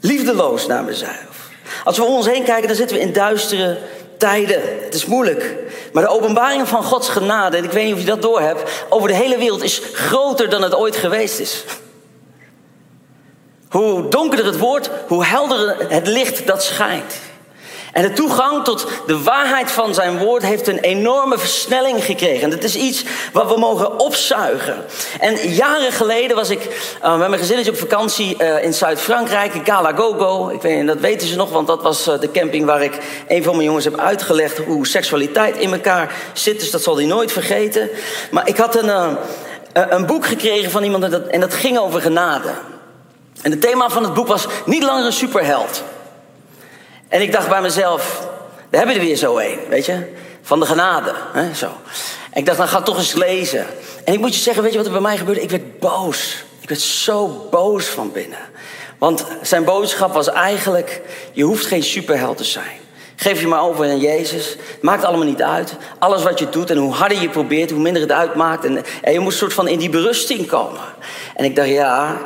liefdeloos 0.00 0.66
naar 0.66 0.84
mezelf. 0.84 1.50
Als 1.84 1.96
we 1.96 2.04
om 2.04 2.14
ons 2.14 2.26
heen 2.26 2.44
kijken, 2.44 2.66
dan 2.66 2.76
zitten 2.76 2.96
we 2.96 3.02
in 3.02 3.12
duistere 3.12 3.78
tijden. 4.18 4.60
Het 4.84 4.94
is 4.94 5.06
moeilijk. 5.06 5.54
Maar 5.92 6.02
de 6.02 6.08
openbaring 6.08 6.68
van 6.68 6.84
Gods 6.84 7.08
genade, 7.08 7.56
en 7.56 7.64
ik 7.64 7.70
weet 7.70 7.84
niet 7.84 7.94
of 7.94 8.00
je 8.00 8.06
dat 8.06 8.22
doorhebt, 8.22 8.84
over 8.88 9.08
de 9.08 9.14
hele 9.14 9.38
wereld 9.38 9.62
is 9.62 9.82
groter 9.92 10.50
dan 10.50 10.62
het 10.62 10.74
ooit 10.74 10.96
geweest 10.96 11.38
is. 11.38 11.64
Hoe 13.68 14.08
donkerder 14.08 14.46
het 14.46 14.58
wordt, 14.58 14.90
hoe 15.08 15.24
helderder 15.24 15.76
het 15.88 16.06
licht 16.06 16.46
dat 16.46 16.62
schijnt. 16.62 17.14
En 17.92 18.02
de 18.02 18.12
toegang 18.12 18.64
tot 18.64 18.86
de 19.06 19.22
waarheid 19.22 19.70
van 19.70 19.94
zijn 19.94 20.18
woord 20.18 20.42
heeft 20.42 20.66
een 20.66 20.78
enorme 20.78 21.38
versnelling 21.38 22.04
gekregen. 22.04 22.42
En 22.42 22.50
dat 22.50 22.62
is 22.62 22.76
iets 22.76 23.04
wat 23.32 23.48
we 23.48 23.58
mogen 23.58 23.98
opzuigen. 23.98 24.84
En 25.20 25.34
jaren 25.48 25.92
geleden 25.92 26.36
was 26.36 26.50
ik 26.50 26.94
uh, 27.02 27.18
met 27.18 27.28
mijn 27.28 27.40
gezinnetje 27.40 27.70
op 27.70 27.78
vakantie 27.78 28.36
uh, 28.38 28.64
in 28.64 28.74
Zuid-Frankrijk, 28.74 29.52
Galagogo. 29.64 30.48
Ik 30.48 30.62
weet, 30.62 30.86
dat 30.86 31.00
weten 31.00 31.28
ze 31.28 31.36
nog, 31.36 31.50
want 31.50 31.66
dat 31.66 31.82
was 31.82 32.08
uh, 32.08 32.20
de 32.20 32.30
camping 32.30 32.64
waar 32.64 32.82
ik 32.82 32.98
een 33.28 33.42
van 33.42 33.52
mijn 33.52 33.66
jongens 33.66 33.84
heb 33.84 33.98
uitgelegd 33.98 34.58
hoe 34.58 34.86
seksualiteit 34.86 35.56
in 35.56 35.72
elkaar 35.72 36.14
zit. 36.32 36.60
Dus 36.60 36.70
dat 36.70 36.82
zal 36.82 36.96
hij 36.96 37.06
nooit 37.06 37.32
vergeten. 37.32 37.90
Maar 38.30 38.48
ik 38.48 38.56
had 38.56 38.82
een, 38.82 39.16
een 39.72 40.06
boek 40.06 40.26
gekregen 40.26 40.70
van 40.70 40.82
iemand 40.82 41.04
en 41.04 41.10
dat, 41.10 41.26
en 41.26 41.40
dat 41.40 41.54
ging 41.54 41.78
over 41.78 42.00
genade. 42.00 42.48
En 43.42 43.50
het 43.50 43.60
thema 43.60 43.88
van 43.88 44.02
het 44.02 44.14
boek 44.14 44.26
was 44.26 44.46
niet 44.64 44.82
langer 44.82 45.04
een 45.04 45.12
superheld. 45.12 45.82
En 47.10 47.20
ik 47.20 47.32
dacht 47.32 47.48
bij 47.48 47.60
mezelf, 47.60 48.28
daar 48.70 48.80
hebben 48.80 48.94
we 48.94 49.00
er 49.00 49.06
weer 49.06 49.16
zo 49.16 49.38
een, 49.38 49.58
weet 49.68 49.86
je? 49.86 50.04
Van 50.42 50.60
de 50.60 50.66
genade, 50.66 51.12
hè, 51.32 51.54
zo. 51.54 51.66
En 52.30 52.38
ik 52.40 52.46
dacht, 52.46 52.58
dan 52.58 52.66
nou, 52.66 52.78
ga 52.78 52.82
toch 52.82 52.98
eens 52.98 53.12
lezen. 53.12 53.66
En 54.04 54.12
ik 54.12 54.20
moet 54.20 54.34
je 54.34 54.40
zeggen, 54.40 54.62
weet 54.62 54.72
je 54.72 54.78
wat 54.78 54.86
er 54.86 54.92
bij 54.92 55.00
mij 55.00 55.16
gebeurde? 55.16 55.42
Ik 55.42 55.50
werd 55.50 55.78
boos. 55.78 56.44
Ik 56.60 56.68
werd 56.68 56.80
zo 56.80 57.46
boos 57.50 57.86
van 57.86 58.12
binnen. 58.12 58.38
Want 58.98 59.26
zijn 59.42 59.64
boodschap 59.64 60.12
was 60.12 60.28
eigenlijk, 60.28 61.00
je 61.32 61.42
hoeft 61.42 61.66
geen 61.66 61.82
superheld 61.82 62.36
te 62.36 62.44
zijn. 62.44 62.78
Geef 63.16 63.40
je 63.40 63.46
maar 63.46 63.62
over 63.62 63.84
aan 63.84 64.00
Jezus. 64.00 64.56
Maakt 64.80 65.04
allemaal 65.04 65.26
niet 65.26 65.42
uit. 65.42 65.76
Alles 65.98 66.22
wat 66.22 66.38
je 66.38 66.48
doet 66.48 66.70
en 66.70 66.76
hoe 66.76 66.92
harder 66.92 67.20
je 67.20 67.28
probeert, 67.28 67.70
hoe 67.70 67.80
minder 67.80 68.02
het 68.02 68.12
uitmaakt. 68.12 68.64
En, 68.64 68.84
en 69.02 69.12
je 69.12 69.20
moet 69.20 69.34
soort 69.34 69.52
van 69.54 69.68
in 69.68 69.78
die 69.78 69.90
berusting 69.90 70.46
komen. 70.46 70.80
En 71.34 71.44
ik 71.44 71.56
dacht, 71.56 71.68
ja, 71.68 72.18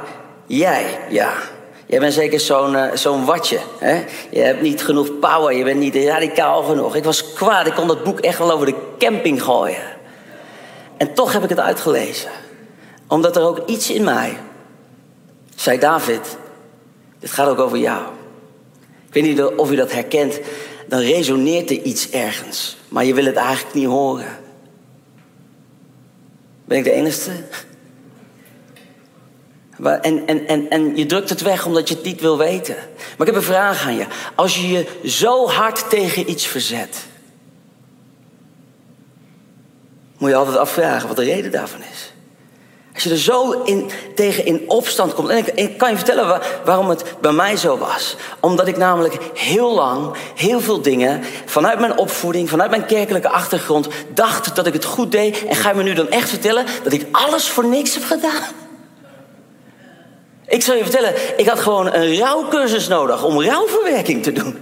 jij, 0.47 0.99
ja. 1.09 1.33
Jij 1.87 2.00
bent 2.00 2.12
zeker 2.12 2.41
zo'n 2.41 2.73
uh, 2.73 2.95
zo'n 2.95 3.25
watje. 3.25 3.59
Hè? 3.79 4.05
Je 4.31 4.41
hebt 4.41 4.62
niet 4.62 4.83
genoeg 4.83 5.19
power, 5.19 5.57
je 5.57 5.64
bent 5.64 5.79
niet 5.79 5.95
radicaal 5.95 6.62
genoeg. 6.62 6.97
Ik 6.97 7.05
was 7.05 7.33
kwaad, 7.33 7.67
ik 7.67 7.75
kon 7.75 7.87
dat 7.87 8.05
boek 8.05 8.21
echt 8.21 8.38
wel 8.38 8.53
over 8.53 8.67
de 8.67 8.75
camping 8.99 9.43
gooien. 9.43 9.83
En 10.97 11.14
toch 11.14 11.33
heb 11.33 11.43
ik 11.43 11.49
het 11.49 11.61
uitgelezen. 11.61 12.31
Omdat 13.09 13.37
er 13.37 13.43
ook 13.43 13.62
iets 13.67 13.91
in 13.91 14.05
mij, 14.05 14.37
zei 15.55 15.79
David, 15.79 16.37
dit 17.19 17.31
gaat 17.31 17.49
ook 17.49 17.59
over 17.59 17.79
jou. 17.79 18.03
Ik 19.07 19.14
weet 19.14 19.23
niet 19.23 19.43
of 19.43 19.71
u 19.71 19.76
dat 19.76 19.93
herkent, 19.93 20.41
dan 20.88 21.00
resoneert 21.00 21.71
er 21.71 21.83
iets 21.83 22.11
ergens. 22.11 22.76
Maar 22.88 23.05
je 23.05 23.14
wil 23.14 23.25
het 23.25 23.37
eigenlijk 23.37 23.75
niet 23.75 23.87
horen. 23.87 24.38
Ben 26.64 26.79
ik 26.79 26.85
de 26.85 26.93
enige? 26.93 27.31
En, 29.83 30.26
en, 30.26 30.47
en, 30.47 30.71
en 30.71 30.97
je 30.97 31.07
drukt 31.07 31.28
het 31.28 31.43
weg 31.43 31.66
omdat 31.66 31.88
je 31.88 31.95
het 31.95 32.04
niet 32.04 32.21
wil 32.21 32.38
weten. 32.38 32.76
Maar 32.97 33.26
ik 33.26 33.35
heb 33.35 33.35
een 33.35 33.43
vraag 33.43 33.87
aan 33.87 33.97
je. 33.97 34.07
Als 34.35 34.57
je 34.57 34.69
je 34.69 34.87
zo 35.04 35.49
hard 35.49 35.90
tegen 35.90 36.31
iets 36.31 36.47
verzet. 36.47 37.07
moet 40.19 40.33
je 40.33 40.38
altijd 40.38 40.57
afvragen 40.57 41.09
wat 41.09 41.16
de 41.16 41.25
reden 41.25 41.50
daarvan 41.50 41.81
is. 41.93 42.12
Als 42.95 43.02
je 43.02 43.11
er 43.11 43.19
zo 43.19 43.62
in, 43.64 43.90
tegen 44.14 44.45
in 44.45 44.64
opstand 44.66 45.14
komt. 45.14 45.28
En 45.28 45.37
ik, 45.37 45.47
ik 45.47 45.78
kan 45.78 45.90
je 45.90 45.97
vertellen 45.97 46.40
waarom 46.64 46.88
het 46.88 47.04
bij 47.21 47.33
mij 47.33 47.57
zo 47.57 47.78
was. 47.78 48.16
Omdat 48.40 48.69
ik 48.69 48.76
namelijk 48.76 49.19
heel 49.35 49.75
lang, 49.75 50.16
heel 50.35 50.61
veel 50.61 50.83
dingen. 50.83 51.23
vanuit 51.45 51.78
mijn 51.78 51.99
opvoeding, 51.99 52.49
vanuit 52.49 52.71
mijn 52.71 52.87
kerkelijke 52.87 53.28
achtergrond. 53.28 53.88
dacht 54.14 54.57
dat 54.57 54.66
ik 54.66 54.73
het 54.73 54.85
goed 54.85 55.12
deed. 55.12 55.47
En 55.47 55.57
ga 55.57 55.69
je 55.69 55.75
me 55.75 55.83
nu 55.83 55.95
dan 55.95 56.09
echt 56.09 56.28
vertellen 56.28 56.64
dat 56.83 56.93
ik 56.93 57.07
alles 57.11 57.49
voor 57.49 57.66
niks 57.66 57.95
heb 57.95 58.04
gedaan? 58.04 58.63
Ik 60.46 60.62
zal 60.62 60.74
je 60.74 60.82
vertellen, 60.82 61.14
ik 61.36 61.48
had 61.48 61.58
gewoon 61.58 61.94
een 61.94 62.18
rouwcursus 62.18 62.88
nodig 62.88 63.24
om 63.24 63.42
rouwverwerking 63.42 64.22
te 64.22 64.32
doen. 64.32 64.58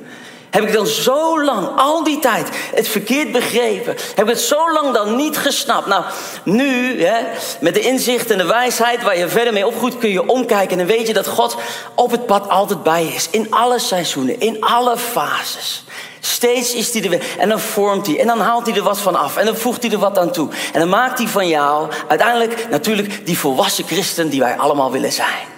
Heb 0.52 0.62
ik 0.62 0.72
dan 0.72 0.86
zo 0.86 1.44
lang, 1.44 1.68
al 1.76 2.04
die 2.04 2.18
tijd, 2.18 2.48
het 2.74 2.88
verkeerd 2.88 3.32
begrepen? 3.32 3.96
Heb 4.14 4.24
ik 4.24 4.30
het 4.34 4.40
zo 4.40 4.72
lang 4.72 4.94
dan 4.94 5.16
niet 5.16 5.36
gesnapt? 5.36 5.86
Nou, 5.86 6.04
nu, 6.44 7.02
hè, 7.04 7.20
met 7.60 7.74
de 7.74 7.80
inzicht 7.80 8.30
en 8.30 8.38
de 8.38 8.44
wijsheid 8.44 9.02
waar 9.02 9.18
je 9.18 9.28
verder 9.28 9.52
mee 9.52 9.66
opgroeit, 9.66 9.98
kun 9.98 10.10
je 10.10 10.28
omkijken 10.28 10.70
en 10.70 10.86
dan 10.86 10.96
weet 10.96 11.06
je 11.06 11.12
dat 11.12 11.26
God 11.26 11.56
op 11.94 12.10
het 12.10 12.26
pad 12.26 12.48
altijd 12.48 12.82
bij 12.82 13.04
je 13.04 13.12
is. 13.12 13.28
In 13.30 13.46
alle 13.50 13.78
seizoenen, 13.78 14.40
in 14.40 14.60
alle 14.60 14.96
fases. 14.96 15.84
Steeds 16.20 16.74
is 16.74 16.92
hij 16.92 17.02
er 17.02 17.10
weer. 17.10 17.24
En 17.38 17.48
dan 17.48 17.60
vormt 17.60 18.06
hij. 18.06 18.20
En 18.20 18.26
dan 18.26 18.40
haalt 18.40 18.66
hij 18.66 18.76
er 18.76 18.82
wat 18.82 18.98
van 18.98 19.16
af. 19.16 19.36
En 19.36 19.46
dan 19.46 19.56
voegt 19.56 19.82
hij 19.82 19.92
er 19.92 19.98
wat 19.98 20.18
aan 20.18 20.32
toe. 20.32 20.48
En 20.72 20.80
dan 20.80 20.88
maakt 20.88 21.18
hij 21.18 21.28
van 21.28 21.48
jou 21.48 21.90
uiteindelijk 22.08 22.66
natuurlijk 22.70 23.26
die 23.26 23.38
volwassen 23.38 23.84
christen 23.84 24.28
die 24.28 24.40
wij 24.40 24.56
allemaal 24.56 24.90
willen 24.90 25.12
zijn. 25.12 25.51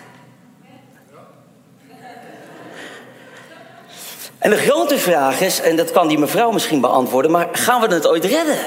En 4.44 4.50
de 4.50 4.56
grote 4.56 4.98
vraag 4.98 5.40
is, 5.40 5.60
en 5.60 5.76
dat 5.76 5.90
kan 5.90 6.08
die 6.08 6.18
mevrouw 6.18 6.50
misschien 6.50 6.80
beantwoorden, 6.80 7.30
maar 7.30 7.48
gaan 7.52 7.80
we 7.80 7.94
het 7.94 8.06
ooit 8.06 8.24
redden? 8.24 8.58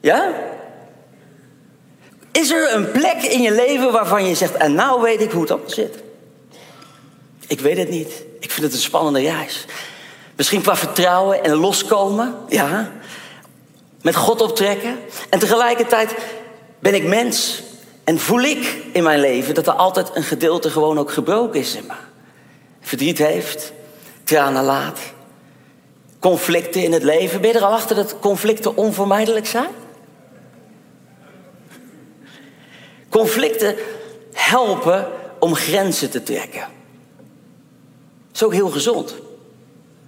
Ja? 0.00 0.32
Is 2.32 2.50
er 2.50 2.74
een 2.74 2.90
plek 2.90 3.22
in 3.22 3.42
je 3.42 3.52
leven 3.52 3.92
waarvan 3.92 4.28
je 4.28 4.34
zegt, 4.34 4.54
en 4.54 4.74
nou 4.74 5.02
weet 5.02 5.20
ik 5.20 5.30
hoe 5.30 5.40
het 5.40 5.50
allemaal 5.50 5.70
zit? 5.70 6.02
Ik 7.46 7.60
weet 7.60 7.76
het 7.76 7.88
niet. 7.88 8.24
Ik 8.40 8.50
vind 8.50 8.66
het 8.66 8.74
een 8.74 8.80
spannende 8.80 9.20
reis. 9.20 9.66
Misschien 10.36 10.62
qua 10.62 10.76
vertrouwen 10.76 11.44
en 11.44 11.54
loskomen, 11.54 12.34
ja. 12.48 12.90
Met 14.00 14.16
God 14.16 14.40
optrekken. 14.40 14.98
En 15.30 15.38
tegelijkertijd 15.38 16.14
ben 16.78 16.94
ik 16.94 17.04
mens. 17.04 17.62
En 18.04 18.18
voel 18.18 18.40
ik 18.40 18.76
in 18.92 19.02
mijn 19.02 19.20
leven 19.20 19.54
dat 19.54 19.66
er 19.66 19.72
altijd 19.72 20.10
een 20.14 20.22
gedeelte 20.22 20.70
gewoon 20.70 20.98
ook 20.98 21.12
gebroken 21.12 21.60
is 21.60 21.74
in 21.74 21.86
me 21.86 22.10
verdriet 22.82 23.18
heeft, 23.18 23.72
tranen 24.24 24.64
laat, 24.64 24.98
conflicten 26.18 26.82
in 26.82 26.92
het 26.92 27.02
leven. 27.02 27.40
Ben 27.40 27.50
je 27.50 27.56
er 27.56 27.64
al 27.64 27.72
achter 27.72 27.96
dat 27.96 28.18
conflicten 28.18 28.76
onvermijdelijk 28.76 29.46
zijn? 29.46 29.70
Conflicten 33.08 33.76
helpen 34.32 35.08
om 35.38 35.54
grenzen 35.54 36.10
te 36.10 36.22
trekken. 36.22 36.60
Dat 36.60 38.34
is 38.34 38.42
ook 38.42 38.52
heel 38.52 38.70
gezond. 38.70 39.14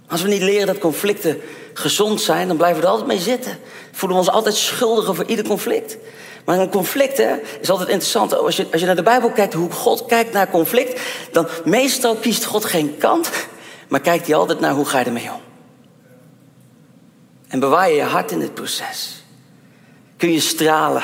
Als 0.07 0.21
we 0.21 0.27
niet 0.27 0.41
leren 0.41 0.67
dat 0.67 0.77
conflicten 0.77 1.41
gezond 1.73 2.21
zijn, 2.21 2.47
dan 2.47 2.57
blijven 2.57 2.79
we 2.79 2.85
er 2.85 2.91
altijd 2.91 3.09
mee 3.09 3.19
zitten. 3.19 3.57
Voelen 3.91 4.17
we 4.17 4.23
ons 4.23 4.33
altijd 4.33 4.55
schuldig 4.55 5.07
over 5.07 5.29
ieder 5.29 5.47
conflict. 5.47 5.97
Maar 6.45 6.59
een 6.59 6.69
conflict 6.69 7.19
is 7.61 7.69
altijd 7.69 7.89
interessant. 7.89 8.37
Als 8.37 8.55
je, 8.55 8.67
als 8.71 8.81
je 8.81 8.87
naar 8.87 8.95
de 8.95 9.03
Bijbel 9.03 9.29
kijkt, 9.29 9.53
hoe 9.53 9.71
God 9.71 10.05
kijkt 10.05 10.33
naar 10.33 10.49
conflict, 10.49 11.01
dan 11.31 11.47
meestal 11.63 12.15
kiest 12.15 12.45
God 12.45 12.65
geen 12.65 12.97
kant, 12.97 13.29
maar 13.87 13.99
kijkt 13.99 14.27
hij 14.27 14.35
altijd 14.35 14.59
naar 14.59 14.73
hoe 14.73 14.85
ga 14.85 14.99
je 14.99 15.05
ermee 15.05 15.31
om. 15.33 15.41
En 17.47 17.59
bewaar 17.59 17.89
je 17.89 17.95
je 17.95 18.01
hart 18.01 18.31
in 18.31 18.39
dit 18.39 18.53
proces. 18.53 19.23
Kun 20.17 20.31
je 20.31 20.39
stralen 20.39 21.03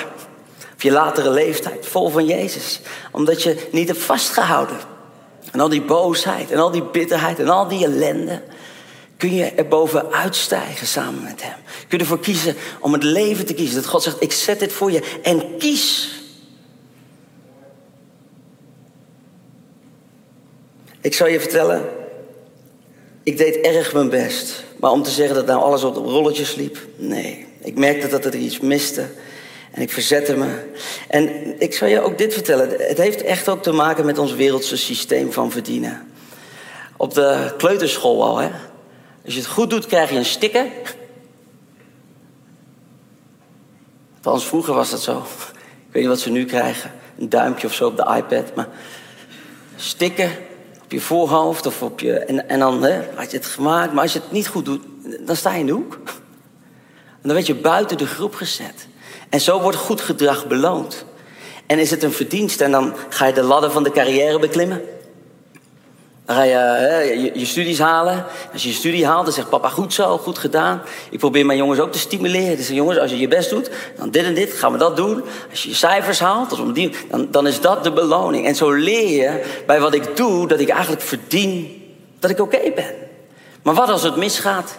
op 0.74 0.82
je 0.82 0.92
latere 0.92 1.30
leeftijd, 1.30 1.88
vol 1.88 2.10
van 2.10 2.26
Jezus, 2.26 2.80
omdat 3.12 3.44
je 3.44 3.68
niet 3.72 3.88
hebt 3.88 4.02
vastgehouden. 4.02 4.78
En 5.52 5.60
al 5.60 5.70
die 5.70 5.82
boosheid 5.82 6.52
en 6.52 6.60
al 6.60 6.72
die 6.72 6.84
bitterheid 6.84 7.40
en 7.40 7.50
al 7.50 7.68
die 7.68 7.86
ellende 7.86 8.42
kun 9.22 9.36
je 9.36 9.46
er 9.46 9.68
bovenuit 9.68 10.36
stijgen 10.36 10.88
samen 10.88 11.24
met 11.24 11.44
Hem. 11.44 11.56
Kun 11.88 11.98
je 11.98 12.04
ervoor 12.04 12.20
kiezen 12.20 12.56
om 12.80 12.94
het 12.94 13.04
leven 13.04 13.46
te 13.46 13.54
kiezen. 13.54 13.76
Dat 13.76 13.86
God 13.86 14.04
zegt, 14.04 14.22
ik 14.22 14.32
zet 14.32 14.60
dit 14.60 14.74
voor 14.74 14.92
je 14.92 15.20
en 15.24 15.58
kies. 15.58 16.10
Ik 21.02 21.14
zal 21.14 21.28
je 21.28 21.40
vertellen, 21.40 21.90
ik 23.24 23.38
deed 23.38 23.56
erg 23.56 23.94
mijn 23.94 24.10
best. 24.10 24.64
Maar 24.80 24.92
om 24.92 25.04
te 25.04 25.10
zeggen 25.10 25.36
dat 25.36 25.46
nou 25.46 25.62
alles 25.62 25.84
op 25.84 25.96
rolletjes 25.96 26.56
liep, 26.56 26.78
nee. 26.96 27.46
Ik 27.60 27.78
merkte 27.78 28.08
dat 28.08 28.26
er 28.26 28.36
iets 28.36 28.60
miste. 28.60 29.06
En 29.72 29.82
ik 29.82 29.92
verzette 29.92 30.36
me. 30.36 30.48
En 31.08 31.56
ik 31.60 31.74
zal 31.74 31.88
je 31.88 32.02
ook 32.02 32.18
dit 32.18 32.34
vertellen. 32.34 32.70
Het 32.70 32.98
heeft 32.98 33.22
echt 33.22 33.50
ook 33.50 33.64
te 33.64 33.72
maken 33.72 34.06
met 34.06 34.18
ons 34.18 34.34
wereldse 34.34 34.78
systeem 34.78 35.32
van 35.32 35.52
verdienen. 35.52 36.12
Op 36.98 37.14
de 37.14 37.54
kleuterschool 37.58 38.24
al, 38.24 38.38
hè. 38.38 38.50
Als 39.26 39.34
je 39.34 39.40
het 39.40 39.50
goed 39.50 39.70
doet, 39.70 39.86
krijg 39.86 40.10
je 40.10 40.16
een 40.16 40.26
sticker. 40.26 40.68
Althans, 44.16 44.46
vroeger 44.46 44.74
was 44.74 44.90
dat 44.90 45.02
zo. 45.02 45.18
Ik 45.18 45.92
weet 45.92 46.02
niet 46.02 46.12
wat 46.12 46.20
ze 46.20 46.30
nu 46.30 46.46
krijgen. 46.46 46.92
Een 47.18 47.30
duimpje 47.30 47.68
of 47.68 47.74
zo 47.74 47.88
op 47.88 47.98
de 47.98 48.16
iPad. 48.18 48.56
Maar 48.56 48.68
stikken 49.76 50.32
op 50.84 50.92
je 50.92 51.02
voorhoofd 51.02 51.66
of 51.66 51.82
op 51.82 52.00
je... 52.00 52.14
En, 52.14 52.50
en 52.50 52.60
dan 52.60 52.84
had 53.16 53.32
je 53.32 53.38
het 53.38 53.46
gemaakt. 53.46 53.94
Maar 53.94 54.04
als 54.04 54.14
je 54.14 54.20
het 54.20 54.32
niet 54.32 54.48
goed 54.48 54.66
doet, 54.66 54.82
dan 55.26 55.36
sta 55.36 55.54
je 55.54 55.60
in 55.60 55.66
de 55.66 55.72
hoek. 55.72 56.00
En 57.22 57.28
dan 57.28 57.34
werd 57.34 57.48
je 57.48 57.56
buiten 57.56 57.98
de 57.98 58.08
groep 58.08 58.36
gezet. 58.36 58.88
En 59.30 59.42
zo 59.42 59.62
wordt 59.62 59.78
goed 59.78 60.02
gedrag 60.02 60.48
beloond. 60.48 61.06
En 61.66 61.80
is 61.80 61.92
het 61.92 62.04
een 62.04 62.12
verdienst 62.12 62.62
en 62.62 62.72
dan 62.72 62.96
ga 63.10 63.26
je 63.26 63.34
de 63.34 63.44
ladder 63.44 63.72
van 63.72 63.84
de 63.84 63.92
carrière 63.92 64.40
beklimmen. 64.40 64.82
Dan 66.32 66.40
ga 66.40 66.46
je, 66.46 66.56
hè, 66.56 67.00
je, 67.00 67.32
je 67.34 67.46
studies 67.46 67.80
halen. 67.80 68.26
Als 68.54 68.64
je 68.64 68.70
je 68.70 68.76
studie 68.76 69.06
haalt, 69.06 69.26
dan 69.26 69.34
zegt 69.34 69.50
papa 69.50 69.70
goed 69.70 69.94
zo, 69.94 70.18
goed 70.18 70.38
gedaan. 70.38 70.82
Ik 71.10 71.20
probeer 71.20 71.46
mijn 71.46 71.58
jongens 71.58 71.80
ook 71.80 71.92
te 71.92 72.00
stimuleren. 72.00 72.58
Dus 72.58 72.68
jongens, 72.68 72.98
als 72.98 73.12
je 73.12 73.18
je 73.18 73.28
best 73.28 73.50
doet, 73.50 73.72
dan 73.98 74.10
dit 74.10 74.26
en 74.26 74.34
dit, 74.34 74.54
gaan 74.54 74.72
we 74.72 74.78
dat 74.78 74.96
doen. 74.96 75.24
Als 75.50 75.64
je 75.64 75.70
je 75.70 75.76
cijfers 75.76 76.20
haalt, 76.20 76.58
dan, 77.10 77.28
dan 77.32 77.48
is 77.48 77.62
dat 77.62 77.84
de 77.84 77.92
beloning. 77.92 78.46
En 78.46 78.56
zo 78.56 78.72
leer 78.72 79.10
je 79.10 79.44
bij 79.66 79.80
wat 79.80 79.94
ik 79.94 80.18
doe, 80.18 80.48
dat 80.48 80.60
ik 80.60 80.70
eigenlijk 80.70 81.02
verdien 81.02 81.84
dat 82.20 82.30
ik 82.30 82.40
oké 82.40 82.72
ben. 82.76 82.94
Maar 83.64 83.74
wat 83.74 83.90
als 83.90 84.04
het 84.04 84.16
misgaat? 84.16 84.78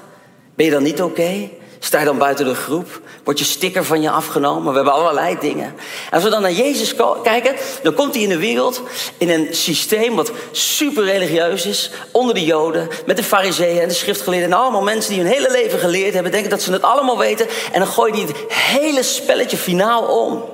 Ben 0.54 0.66
je 0.66 0.73
dan 0.73 0.82
niet 0.82 1.02
oké? 1.02 1.49
Sta 1.84 1.98
je 1.98 2.04
dan 2.04 2.18
buiten 2.18 2.44
de 2.44 2.54
groep? 2.54 3.00
Wordt 3.24 3.38
je 3.38 3.44
sticker 3.44 3.84
van 3.84 4.02
je 4.02 4.10
afgenomen? 4.10 4.70
We 4.70 4.76
hebben 4.76 4.94
allerlei 4.94 5.36
dingen. 5.40 5.64
En 5.64 6.10
als 6.10 6.22
we 6.22 6.30
dan 6.30 6.42
naar 6.42 6.52
Jezus 6.52 6.94
kijken, 7.22 7.54
dan 7.82 7.94
komt 7.94 8.14
hij 8.14 8.22
in 8.22 8.28
de 8.28 8.38
wereld 8.38 8.82
in 9.18 9.30
een 9.30 9.48
systeem 9.50 10.16
wat 10.16 10.32
super 10.50 11.04
religieus 11.04 11.66
is, 11.66 11.90
onder 12.10 12.34
de 12.34 12.44
Joden, 12.44 12.88
met 13.06 13.16
de 13.16 13.22
Fariseeën 13.22 13.80
en 13.80 13.88
de 13.88 13.94
schriftgeleerden 13.94 14.50
en 14.50 14.58
allemaal 14.58 14.82
mensen 14.82 15.12
die 15.12 15.22
hun 15.22 15.32
hele 15.32 15.50
leven 15.50 15.78
geleerd 15.78 16.14
hebben, 16.14 16.32
denken 16.32 16.50
dat 16.50 16.62
ze 16.62 16.72
het 16.72 16.82
allemaal 16.82 17.18
weten. 17.18 17.46
En 17.72 17.78
dan 17.78 17.88
gooi 17.88 18.16
je 18.16 18.26
het 18.26 18.36
hele 18.48 19.02
spelletje 19.02 19.56
finaal 19.56 20.02
om. 20.02 20.51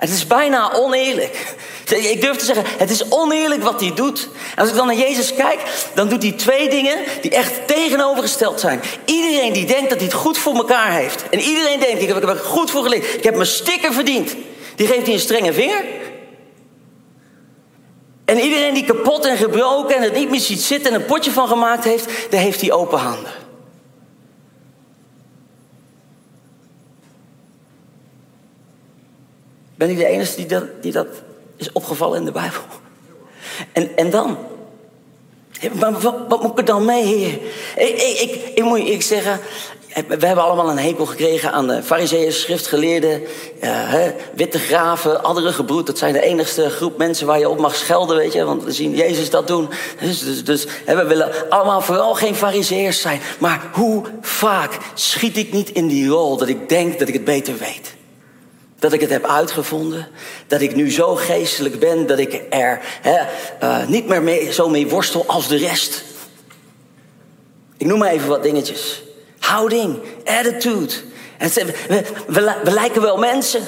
Het 0.00 0.10
is 0.10 0.26
bijna 0.26 0.72
oneerlijk. 0.72 1.54
Ik 1.88 2.20
durf 2.20 2.36
te 2.36 2.44
zeggen, 2.44 2.64
het 2.78 2.90
is 2.90 3.08
oneerlijk 3.08 3.62
wat 3.62 3.80
hij 3.80 3.94
doet. 3.94 4.28
En 4.54 4.60
als 4.60 4.68
ik 4.68 4.74
dan 4.74 4.86
naar 4.86 4.96
Jezus 4.96 5.34
kijk, 5.34 5.60
dan 5.94 6.08
doet 6.08 6.22
hij 6.22 6.32
twee 6.32 6.68
dingen 6.68 6.98
die 7.20 7.30
echt 7.30 7.66
tegenovergesteld 7.66 8.60
zijn. 8.60 8.80
Iedereen 9.04 9.52
die 9.52 9.66
denkt 9.66 9.90
dat 9.90 9.98
hij 9.98 10.06
het 10.06 10.16
goed 10.16 10.38
voor 10.38 10.54
elkaar 10.54 10.92
heeft. 10.92 11.28
En 11.30 11.40
iedereen 11.40 11.80
denkt, 11.80 12.02
ik 12.02 12.08
heb 12.08 12.22
er 12.22 12.36
goed 12.36 12.70
voor 12.70 12.82
geleerd. 12.82 13.14
Ik 13.14 13.24
heb 13.24 13.34
mijn 13.34 13.46
sticker 13.46 13.92
verdiend. 13.92 14.34
Die 14.76 14.86
geeft 14.86 15.04
hij 15.04 15.14
een 15.14 15.20
strenge 15.20 15.52
vinger. 15.52 15.84
En 18.24 18.40
iedereen 18.40 18.74
die 18.74 18.84
kapot 18.84 19.24
en 19.26 19.36
gebroken 19.36 19.96
en 19.96 20.02
het 20.02 20.14
niet 20.14 20.30
meer 20.30 20.40
ziet 20.40 20.62
zitten 20.62 20.92
en 20.92 21.00
een 21.00 21.06
potje 21.06 21.30
van 21.30 21.48
gemaakt 21.48 21.84
heeft, 21.84 22.08
daar 22.30 22.40
heeft 22.40 22.60
hij 22.60 22.72
open 22.72 22.98
handen. 22.98 23.32
Ben 29.80 29.90
ik 29.90 29.96
de 29.96 30.06
enige 30.06 30.36
die 30.36 30.46
dat, 30.46 30.64
die 30.80 30.92
dat 30.92 31.06
is 31.56 31.72
opgevallen 31.72 32.18
in 32.18 32.24
de 32.24 32.32
Bijbel? 32.32 32.60
En, 33.72 33.96
en 33.96 34.10
dan? 34.10 34.38
Maar 35.72 36.00
wat, 36.00 36.14
wat 36.28 36.42
moet 36.42 36.50
ik 36.50 36.58
er 36.58 36.64
dan 36.64 36.84
mee, 36.84 37.04
heer? 37.04 37.32
Ik, 37.76 38.00
ik, 38.00 38.18
ik, 38.20 38.50
ik 38.54 38.64
moet 38.64 38.86
je 38.86 39.02
zeggen, 39.02 39.40
we 39.94 40.26
hebben 40.26 40.44
allemaal 40.44 40.70
een 40.70 40.78
hekel 40.78 41.06
gekregen 41.06 41.52
aan 41.52 41.66
de 41.66 41.82
fariseeën, 41.82 42.32
schriftgeleerden, 42.32 43.22
uh, 43.62 43.94
witte 44.34 44.58
graven, 44.58 45.22
andere 45.22 45.52
gebroed. 45.52 45.86
Dat 45.86 45.98
zijn 45.98 46.12
de 46.12 46.22
enigste 46.22 46.70
groep 46.70 46.98
mensen 46.98 47.26
waar 47.26 47.38
je 47.38 47.48
op 47.48 47.58
mag 47.58 47.76
schelden, 47.76 48.16
weet 48.16 48.32
je. 48.32 48.44
Want 48.44 48.64
we 48.64 48.72
zien 48.72 48.94
Jezus 48.94 49.30
dat 49.30 49.46
doen. 49.46 49.68
Dus, 50.00 50.24
dus, 50.24 50.44
dus 50.44 50.66
we 50.86 51.04
willen 51.04 51.50
allemaal 51.50 51.80
vooral 51.80 52.14
geen 52.14 52.34
fariseërs 52.34 53.00
zijn. 53.00 53.20
Maar 53.38 53.70
hoe 53.72 54.04
vaak 54.20 54.78
schiet 54.94 55.36
ik 55.36 55.52
niet 55.52 55.70
in 55.70 55.86
die 55.86 56.08
rol 56.08 56.36
dat 56.36 56.48
ik 56.48 56.68
denk 56.68 56.98
dat 56.98 57.08
ik 57.08 57.14
het 57.14 57.24
beter 57.24 57.54
weet? 57.58 57.98
Dat 58.80 58.92
ik 58.92 59.00
het 59.00 59.10
heb 59.10 59.26
uitgevonden. 59.26 60.08
Dat 60.46 60.60
ik 60.60 60.74
nu 60.74 60.90
zo 60.90 61.14
geestelijk 61.14 61.78
ben 61.78 62.06
dat 62.06 62.18
ik 62.18 62.42
er 62.50 62.80
hè, 63.00 63.20
uh, 63.62 63.86
niet 63.86 64.06
meer 64.06 64.22
mee, 64.22 64.52
zo 64.52 64.68
mee 64.68 64.88
worstel 64.88 65.24
als 65.26 65.48
de 65.48 65.56
rest. 65.56 66.02
Ik 67.76 67.86
noem 67.86 67.98
maar 67.98 68.10
even 68.10 68.28
wat 68.28 68.42
dingetjes. 68.42 69.02
Houding, 69.38 69.98
attitude. 70.24 70.94
We 72.26 72.70
lijken 72.70 73.02
wel 73.02 73.16
mensen. 73.16 73.62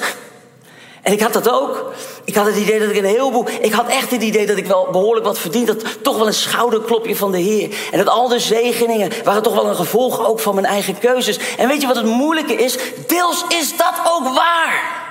En 1.01 1.13
ik 1.13 1.21
had 1.21 1.33
dat 1.33 1.49
ook. 1.49 1.93
Ik 2.23 2.35
had 2.35 2.45
het 2.45 2.55
idee 2.55 2.79
dat 2.79 2.89
ik 2.89 2.97
een 2.97 3.05
heleboel. 3.05 3.45
Ik 3.61 3.73
had 3.73 3.87
echt 3.87 4.11
het 4.11 4.21
idee 4.21 4.45
dat 4.45 4.57
ik 4.57 4.65
wel 4.65 4.87
behoorlijk 4.91 5.25
wat 5.25 5.39
verdiend 5.39 5.67
had. 5.67 5.83
Toch 6.01 6.17
wel 6.17 6.27
een 6.27 6.33
schouderklopje 6.33 7.15
van 7.15 7.31
de 7.31 7.37
Heer. 7.37 7.75
En 7.91 7.97
dat 7.97 8.09
al 8.09 8.27
de 8.27 8.39
zegeningen 8.39 9.11
waren 9.23 9.43
toch 9.43 9.53
wel 9.53 9.65
een 9.65 9.75
gevolg 9.75 10.27
ook 10.27 10.39
van 10.39 10.55
mijn 10.55 10.67
eigen 10.67 10.99
keuzes. 10.99 11.39
En 11.57 11.67
weet 11.67 11.81
je 11.81 11.87
wat 11.87 11.95
het 11.95 12.05
moeilijke 12.05 12.53
is? 12.53 12.77
Deels 13.07 13.45
is 13.47 13.77
dat 13.77 13.93
ook 14.11 14.33
waar. 14.33 15.02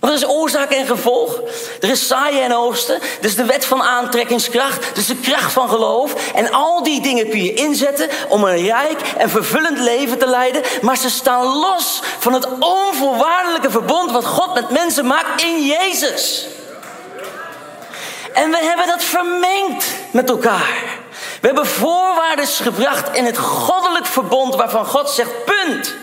Want 0.00 0.12
er 0.12 0.18
is 0.18 0.34
oorzaak 0.34 0.70
en 0.70 0.86
gevolg. 0.86 1.40
Er 1.80 1.88
is 1.88 2.06
saaien 2.06 2.42
en 2.42 2.54
oosten. 2.54 2.98
Dus 3.20 3.36
de 3.36 3.44
wet 3.44 3.64
van 3.64 3.82
aantrekkingskracht. 3.82 4.94
Dus 4.94 5.06
de 5.06 5.16
kracht 5.16 5.52
van 5.52 5.68
geloof. 5.68 6.32
En 6.34 6.52
al 6.52 6.82
die 6.82 7.00
dingen 7.00 7.28
kun 7.28 7.42
je 7.42 7.54
inzetten 7.54 8.08
om 8.28 8.44
een 8.44 8.66
rijk 8.66 9.00
en 9.16 9.30
vervullend 9.30 9.78
leven 9.78 10.18
te 10.18 10.26
leiden. 10.26 10.62
Maar 10.82 10.96
ze 10.96 11.10
staan 11.10 11.44
los 11.44 12.02
van 12.18 12.32
het 12.32 12.48
onvoorwaardelijke 12.58 13.70
verbond 13.70 14.12
wat 14.12 14.26
God 14.26 14.54
met 14.54 14.70
mensen 14.70 15.06
maakt 15.06 15.42
in 15.42 15.66
Jezus. 15.66 16.46
En 18.32 18.50
we 18.50 18.58
hebben 18.58 18.86
dat 18.86 19.02
vermengd 19.04 19.94
met 20.10 20.28
elkaar. 20.28 20.84
We 21.40 21.46
hebben 21.46 21.66
voorwaarden 21.66 22.46
gebracht 22.46 23.16
in 23.16 23.24
het 23.24 23.38
goddelijk 23.38 24.06
verbond 24.06 24.54
waarvan 24.54 24.86
God 24.86 25.10
zegt 25.10 25.44
punt. 25.44 25.94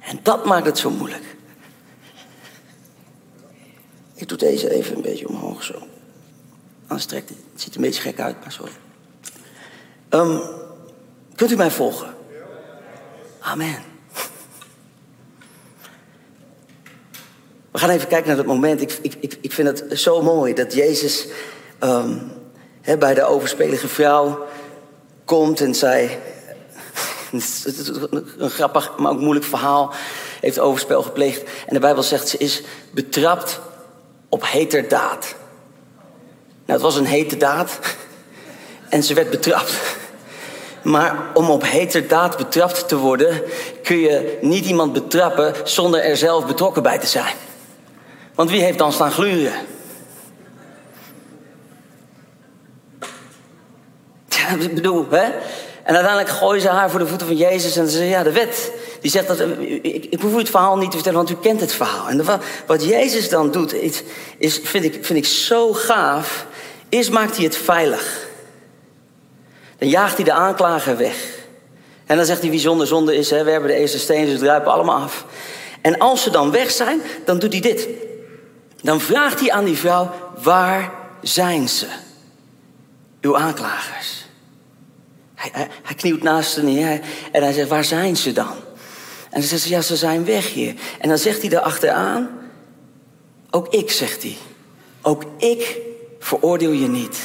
En 0.00 0.20
dat 0.22 0.44
maakt 0.44 0.66
het 0.66 0.78
zo 0.78 0.90
moeilijk. 0.90 1.35
Ik 4.16 4.28
doe 4.28 4.38
deze 4.38 4.70
even 4.70 4.96
een 4.96 5.02
beetje 5.02 5.28
omhoog 5.28 5.62
zo. 5.62 5.74
Anders 6.86 7.06
trekt 7.06 7.28
het. 7.28 7.38
Ziet 7.54 7.74
een 7.74 7.80
beetje 7.82 8.00
gek 8.00 8.20
uit, 8.20 8.40
maar 8.40 8.52
sorry. 8.52 8.72
Um, 10.10 10.40
kunt 11.34 11.50
u 11.50 11.56
mij 11.56 11.70
volgen? 11.70 12.14
Amen. 13.40 13.82
We 17.70 17.78
gaan 17.78 17.90
even 17.90 18.08
kijken 18.08 18.26
naar 18.26 18.36
dat 18.36 18.46
moment. 18.46 18.80
Ik, 18.80 18.98
ik, 19.02 19.38
ik 19.40 19.52
vind 19.52 19.80
het 19.80 19.98
zo 19.98 20.22
mooi 20.22 20.54
dat 20.54 20.74
Jezus 20.74 21.26
um, 21.80 22.32
bij 22.98 23.14
de 23.14 23.24
overspelige 23.24 23.88
vrouw 23.88 24.46
komt 25.24 25.60
en 25.60 25.74
zij. 25.74 26.18
Een 28.38 28.50
grappig, 28.50 28.96
maar 28.96 29.12
ook 29.12 29.20
moeilijk 29.20 29.46
verhaal. 29.46 29.94
Heeft 30.40 30.58
overspel 30.58 31.02
gepleegd. 31.02 31.42
En 31.66 31.74
de 31.74 31.80
Bijbel 31.80 32.02
zegt 32.02 32.28
ze 32.28 32.38
is 32.38 32.62
betrapt 32.90 33.60
op 34.28 34.44
heterdaad. 34.46 35.34
Nou, 36.64 36.78
het 36.78 36.80
was 36.80 36.96
een 36.96 37.06
hete 37.06 37.36
daad 37.36 37.78
en 38.88 39.02
ze 39.02 39.14
werd 39.14 39.30
betrapt. 39.30 39.72
Maar 40.82 41.16
om 41.34 41.50
op 41.50 41.62
heterdaad 41.62 42.36
betrapt 42.36 42.88
te 42.88 42.96
worden, 42.96 43.42
kun 43.82 43.98
je 43.98 44.38
niet 44.40 44.64
iemand 44.64 44.92
betrappen 44.92 45.54
zonder 45.64 46.00
er 46.00 46.16
zelf 46.16 46.46
betrokken 46.46 46.82
bij 46.82 46.98
te 46.98 47.06
zijn. 47.06 47.34
Want 48.34 48.50
wie 48.50 48.62
heeft 48.62 48.78
dan 48.78 48.92
staan 48.92 49.12
gluren? 49.12 49.52
Ja, 54.28 54.48
ik 54.68 54.74
bedoel, 54.74 55.06
hè? 55.10 55.24
En 55.82 55.94
uiteindelijk 55.94 56.28
gooien 56.28 56.62
ze 56.62 56.68
haar 56.68 56.90
voor 56.90 56.98
de 56.98 57.06
voeten 57.06 57.26
van 57.26 57.36
Jezus 57.36 57.76
en 57.76 57.84
ze 57.86 57.90
zeggen, 57.90 58.08
ja, 58.08 58.22
de 58.22 58.32
wet. 58.32 58.72
Die 59.00 59.10
zegt 59.10 59.26
dat, 59.26 59.40
ik, 59.60 60.06
ik 60.10 60.20
hoef 60.20 60.34
u 60.34 60.38
het 60.38 60.50
verhaal 60.50 60.76
niet 60.76 60.90
te 60.90 60.96
vertellen, 60.96 61.18
want 61.18 61.30
u 61.30 61.40
kent 61.40 61.60
het 61.60 61.72
verhaal. 61.72 62.08
En 62.08 62.24
wat 62.66 62.84
Jezus 62.84 63.28
dan 63.28 63.50
doet, 63.50 63.74
is, 63.74 64.02
is, 64.38 64.60
vind, 64.62 64.84
ik, 64.84 65.04
vind 65.04 65.18
ik 65.18 65.26
zo 65.26 65.72
gaaf. 65.72 66.46
Eerst 66.88 67.10
maakt 67.10 67.36
hij 67.36 67.44
het 67.44 67.56
veilig. 67.56 68.26
Dan 69.78 69.88
jaagt 69.88 70.16
hij 70.16 70.24
de 70.24 70.32
aanklager 70.32 70.96
weg. 70.96 71.34
En 72.06 72.16
dan 72.16 72.26
zegt 72.26 72.40
hij 72.40 72.50
wie 72.50 72.60
zonder 72.60 72.86
zonde 72.86 73.16
is, 73.16 73.30
hè, 73.30 73.44
we 73.44 73.50
hebben 73.50 73.70
de 73.70 73.76
eerste 73.76 73.98
stenen, 73.98 74.30
ze 74.30 74.38
druipen 74.38 74.72
allemaal 74.72 75.00
af. 75.00 75.24
En 75.80 75.98
als 75.98 76.22
ze 76.22 76.30
dan 76.30 76.50
weg 76.50 76.70
zijn, 76.70 77.00
dan 77.24 77.38
doet 77.38 77.52
hij 77.52 77.60
dit. 77.60 77.88
Dan 78.82 79.00
vraagt 79.00 79.40
hij 79.40 79.50
aan 79.50 79.64
die 79.64 79.76
vrouw, 79.76 80.10
waar 80.42 80.92
zijn 81.22 81.68
ze? 81.68 81.86
Uw 83.20 83.36
aanklagers. 83.36 84.24
Hij, 85.34 85.68
hij, 85.82 85.94
knielt 85.94 86.22
naast 86.22 86.52
ze 86.52 86.62
neer 86.62 87.00
en 87.32 87.42
hij 87.42 87.52
zegt, 87.52 87.68
waar 87.68 87.84
zijn 87.84 88.16
ze 88.16 88.32
dan? 88.32 88.54
En 89.36 89.42
dan 89.42 89.50
zegt 89.50 89.62
ze, 89.62 89.68
ja, 89.68 89.80
ze 89.80 89.96
zijn 89.96 90.24
weg 90.24 90.52
hier. 90.52 90.74
En 90.98 91.08
dan 91.08 91.18
zegt 91.18 91.42
hij 91.42 91.50
erachteraan, 91.50 92.28
ook 93.50 93.68
ik, 93.68 93.90
zegt 93.90 94.22
hij. 94.22 94.36
Ook 95.02 95.22
ik 95.36 95.78
veroordeel 96.18 96.70
je 96.70 96.88
niet. 96.88 97.18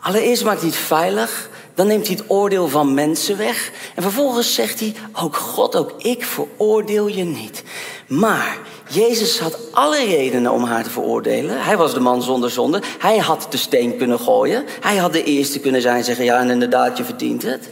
Allereerst 0.00 0.44
maakt 0.44 0.60
hij 0.60 0.68
het 0.68 0.78
veilig, 0.78 1.48
dan 1.74 1.86
neemt 1.86 2.06
hij 2.06 2.16
het 2.16 2.30
oordeel 2.30 2.68
van 2.68 2.94
mensen 2.94 3.36
weg. 3.36 3.72
En 3.94 4.02
vervolgens 4.02 4.54
zegt 4.54 4.80
hij, 4.80 4.94
ook 5.22 5.36
God, 5.36 5.76
ook 5.76 5.92
ik 5.98 6.24
veroordeel 6.24 7.06
je 7.06 7.24
niet. 7.24 7.62
Maar 8.06 8.58
Jezus 8.88 9.38
had 9.38 9.58
alle 9.72 10.04
redenen 10.04 10.52
om 10.52 10.64
haar 10.64 10.82
te 10.82 10.90
veroordelen. 10.90 11.64
Hij 11.64 11.76
was 11.76 11.94
de 11.94 12.00
man 12.00 12.22
zonder 12.22 12.50
zonde. 12.50 12.82
Hij 12.98 13.18
had 13.18 13.46
de 13.50 13.56
steen 13.56 13.96
kunnen 13.96 14.20
gooien. 14.20 14.64
Hij 14.80 14.96
had 14.96 15.12
de 15.12 15.24
eerste 15.24 15.60
kunnen 15.60 15.80
zijn 15.80 15.96
en 15.96 16.04
zeggen: 16.04 16.24
Ja, 16.24 16.40
en 16.40 16.50
inderdaad, 16.50 16.96
je 16.96 17.04
verdient 17.04 17.42
het. 17.42 17.68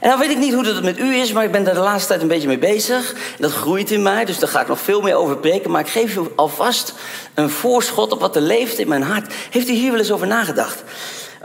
En 0.00 0.08
dan 0.08 0.18
weet 0.18 0.30
ik 0.30 0.38
niet 0.38 0.54
hoe 0.54 0.66
het 0.66 0.82
met 0.82 0.98
u 0.98 1.14
is, 1.14 1.32
maar 1.32 1.44
ik 1.44 1.52
ben 1.52 1.64
daar 1.64 1.74
de 1.74 1.80
laatste 1.80 2.08
tijd 2.08 2.22
een 2.22 2.28
beetje 2.28 2.48
mee 2.48 2.58
bezig. 2.58 3.14
Dat 3.38 3.52
groeit 3.52 3.90
in 3.90 4.02
mij, 4.02 4.24
dus 4.24 4.38
daar 4.38 4.48
ga 4.48 4.60
ik 4.60 4.68
nog 4.68 4.80
veel 4.80 5.00
meer 5.00 5.14
over 5.14 5.36
preken. 5.36 5.70
Maar 5.70 5.80
ik 5.80 5.88
geef 5.88 6.16
u 6.16 6.20
alvast 6.36 6.92
een 7.34 7.50
voorschot 7.50 8.12
op 8.12 8.20
wat 8.20 8.36
er 8.36 8.42
leeft 8.42 8.78
in 8.78 8.88
mijn 8.88 9.02
hart. 9.02 9.34
Heeft 9.50 9.68
u 9.68 9.72
hier 9.72 9.90
wel 9.90 10.00
eens 10.00 10.10
over 10.12 10.26
nagedacht? 10.26 10.82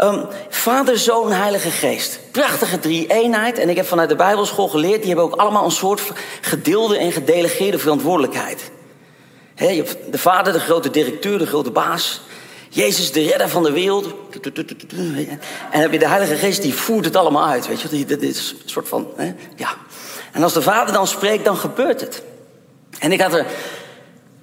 Um, 0.01 0.25
Vader, 0.49 0.97
Zoon, 0.97 1.31
Heilige 1.31 1.69
Geest. 1.69 2.19
Prachtige 2.31 2.79
drie-eenheid. 2.79 3.57
En 3.57 3.69
ik 3.69 3.75
heb 3.75 3.85
vanuit 3.85 4.09
de 4.09 4.15
Bijbelschool 4.15 4.67
geleerd, 4.67 4.99
die 4.99 5.07
hebben 5.07 5.25
ook 5.25 5.39
allemaal 5.39 5.65
een 5.65 5.71
soort 5.71 6.01
gedeelde 6.41 6.97
en 6.97 7.11
gedelegeerde 7.11 7.79
verantwoordelijkheid. 7.79 8.71
De 9.55 10.17
Vader, 10.17 10.53
de 10.53 10.59
grote 10.59 10.89
directeur, 10.89 11.37
de 11.37 11.45
grote 11.45 11.71
baas. 11.71 12.21
Jezus, 12.73 13.11
de 13.11 13.21
redder 13.21 13.49
van 13.49 13.63
de 13.63 13.71
wereld. 13.71 14.07
En 15.71 15.81
heb 15.81 15.91
je 15.91 15.99
de 15.99 16.07
Heilige 16.07 16.35
Geest, 16.35 16.61
die 16.61 16.73
voert 16.73 17.05
het 17.05 17.15
allemaal 17.15 17.45
uit. 17.47 17.67
Weet 17.67 17.81
je, 17.81 18.05
dit 18.05 18.21
is 18.21 18.55
een 18.63 18.69
soort 18.69 18.87
van, 18.87 19.07
hè? 19.15 19.33
ja. 19.55 19.75
En 20.31 20.43
als 20.43 20.53
de 20.53 20.61
Vader 20.61 20.93
dan 20.93 21.07
spreekt, 21.07 21.45
dan 21.45 21.57
gebeurt 21.57 22.01
het. 22.01 22.23
En 22.99 23.11
ik 23.11 23.21
had 23.21 23.33
er 23.33 23.45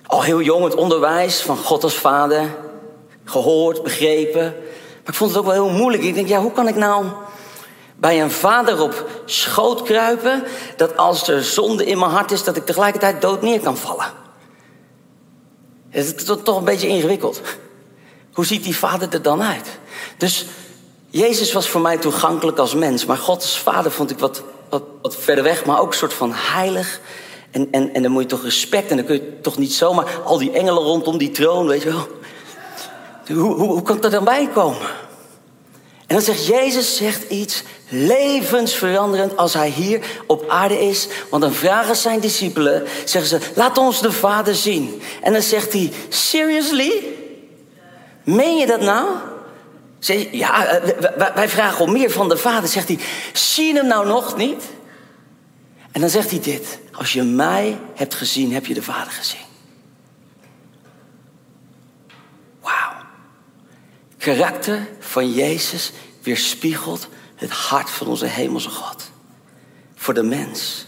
al 0.07 0.23
heel 0.23 0.41
jong 0.41 0.65
het 0.65 0.75
onderwijs 0.75 1.41
van 1.41 1.57
God 1.57 1.83
als 1.83 1.95
Vader 1.95 2.45
gehoord, 3.25 3.83
begrepen. 3.83 4.43
Maar 4.43 5.13
ik 5.13 5.15
vond 5.15 5.31
het 5.31 5.39
ook 5.39 5.47
wel 5.47 5.65
heel 5.65 5.77
moeilijk. 5.79 6.03
Ik 6.03 6.15
denk, 6.15 6.29
ja, 6.29 6.41
hoe 6.41 6.53
kan 6.53 6.69
ik 6.69 6.77
nou 6.77 7.07
bij 7.97 8.23
een 8.23 8.31
vader 8.31 8.81
op 8.81 9.09
schoot 9.25 9.83
kruipen... 9.83 10.45
dat 10.77 10.97
als 10.97 11.29
er 11.29 11.45
zonde 11.45 11.87
in 11.87 11.99
mijn 11.99 12.11
hart 12.11 12.31
is, 12.31 12.45
dat 12.45 12.57
ik 12.57 12.67
tegelijkertijd 12.67 13.21
dood 13.21 13.43
neer 13.43 13.61
kan 13.61 13.77
vallen? 13.77 14.07
Het 15.89 16.15
is 16.17 16.25
toch 16.43 16.57
een 16.57 16.65
beetje 16.65 16.89
ingewikkeld. 16.89 17.41
Hoe 18.41 18.49
ziet 18.49 18.65
die 18.65 18.77
vader 18.77 19.09
er 19.13 19.23
dan 19.23 19.43
uit? 19.43 19.69
Dus 20.17 20.47
Jezus 21.11 21.53
was 21.53 21.69
voor 21.69 21.81
mij 21.81 21.97
toegankelijk 21.97 22.59
als 22.59 22.75
mens, 22.75 23.07
maar 23.07 23.17
Gods 23.17 23.59
vader 23.59 23.91
vond 23.91 24.11
ik 24.11 24.19
wat, 24.19 24.43
wat, 24.69 24.83
wat 25.03 25.17
verder 25.17 25.45
weg, 25.45 25.65
maar 25.65 25.81
ook 25.81 25.91
een 25.93 25.99
soort 25.99 26.15
van 26.15 26.33
heilig. 26.35 27.01
En, 27.51 27.69
en, 27.71 27.95
en 27.95 28.03
dan 28.03 28.13
moet 28.13 28.23
je 28.23 28.29
toch 28.29 28.43
respect 28.43 28.91
en 28.91 28.97
dan 28.97 29.07
kun 29.07 29.15
je 29.15 29.41
toch 29.41 29.59
niet 29.59 29.73
zomaar 29.73 30.21
al 30.25 30.39
die 30.39 30.53
engelen 30.53 30.83
rondom 30.83 31.19
die 31.19 31.31
troon, 31.31 31.67
weet 31.67 31.83
je 31.83 31.89
wel. 31.89 32.09
Hoe, 33.27 33.55
hoe, 33.55 33.69
hoe 33.69 33.83
kan 33.83 34.03
er 34.03 34.11
dan 34.11 34.25
bij 34.25 34.49
komen? 34.55 34.89
En 36.07 36.17
dan 36.17 36.23
zegt 36.23 36.47
Jezus 36.47 36.97
zegt 36.97 37.31
iets 37.31 37.63
levensveranderend 37.89 39.37
als 39.37 39.55
hij 39.55 39.69
hier 39.69 40.01
op 40.27 40.49
aarde 40.49 40.81
is. 40.81 41.09
Want 41.31 41.43
dan 41.43 41.53
vragen 41.53 41.97
zijn 41.97 42.21
discipelen, 42.21 42.85
zeggen 43.05 43.41
ze, 43.41 43.51
laat 43.55 43.79
ons 43.79 44.01
de 44.01 44.13
Vader 44.13 44.55
zien. 44.55 45.03
En 45.23 45.33
dan 45.33 45.43
zegt 45.43 45.73
hij, 45.73 45.93
seriously? 46.09 47.19
Meen 48.25 48.57
je 48.57 48.67
dat 48.67 48.81
nou? 48.81 49.09
Zeg, 49.99 50.33
ja, 50.33 50.67
eh, 50.67 51.35
wij 51.35 51.49
vragen 51.49 51.85
om 51.85 51.93
meer 51.93 52.11
van 52.11 52.29
de 52.29 52.37
Vader. 52.37 52.69
Zegt 52.69 52.89
hij, 52.89 52.99
zie 53.33 53.67
je 53.67 53.75
hem 53.75 53.87
nou 53.87 54.07
nog 54.07 54.37
niet? 54.37 54.65
En 55.93 56.01
dan 56.01 56.11
zegt 56.11 56.31
hij 56.31 56.41
dit, 56.41 56.79
als 56.93 57.13
je 57.13 57.23
mij 57.23 57.79
hebt 57.95 58.15
gezien, 58.15 58.53
heb 58.53 58.67
je 58.67 58.75
de 58.75 58.83
Vader 58.83 59.13
gezien. 59.13 59.41
Wauw. 62.61 62.93
Karakter 64.19 64.89
van 64.99 65.33
Jezus 65.33 65.93
weerspiegelt 66.23 67.09
het 67.35 67.51
hart 67.51 67.91
van 67.91 68.07
onze 68.07 68.27
hemelse 68.27 68.71
God. 68.71 69.11
Voor 69.95 70.15
de 70.15 70.23
mens. 70.23 70.87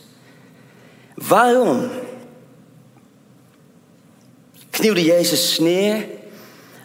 Waarom 1.15 1.91
knielde 4.71 5.05
Jezus 5.05 5.59
neer 5.59 6.07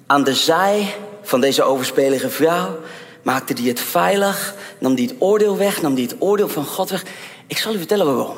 aan 0.07 0.23
de 0.23 0.35
zij 0.35 0.95
van 1.21 1.41
deze 1.41 1.63
overspelige 1.63 2.29
vrouw? 2.29 2.79
Maakte 3.23 3.53
hij 3.53 3.63
het 3.63 3.79
veilig? 3.79 4.55
Nam 4.79 4.93
hij 4.93 5.03
het 5.03 5.15
oordeel 5.19 5.57
weg? 5.57 5.81
Nam 5.81 5.93
hij 5.93 6.01
het 6.01 6.15
oordeel 6.19 6.49
van 6.49 6.65
God 6.65 6.89
weg? 6.89 7.05
Ik 7.47 7.57
zal 7.57 7.73
u 7.73 7.77
vertellen 7.77 8.15
waarom. 8.15 8.37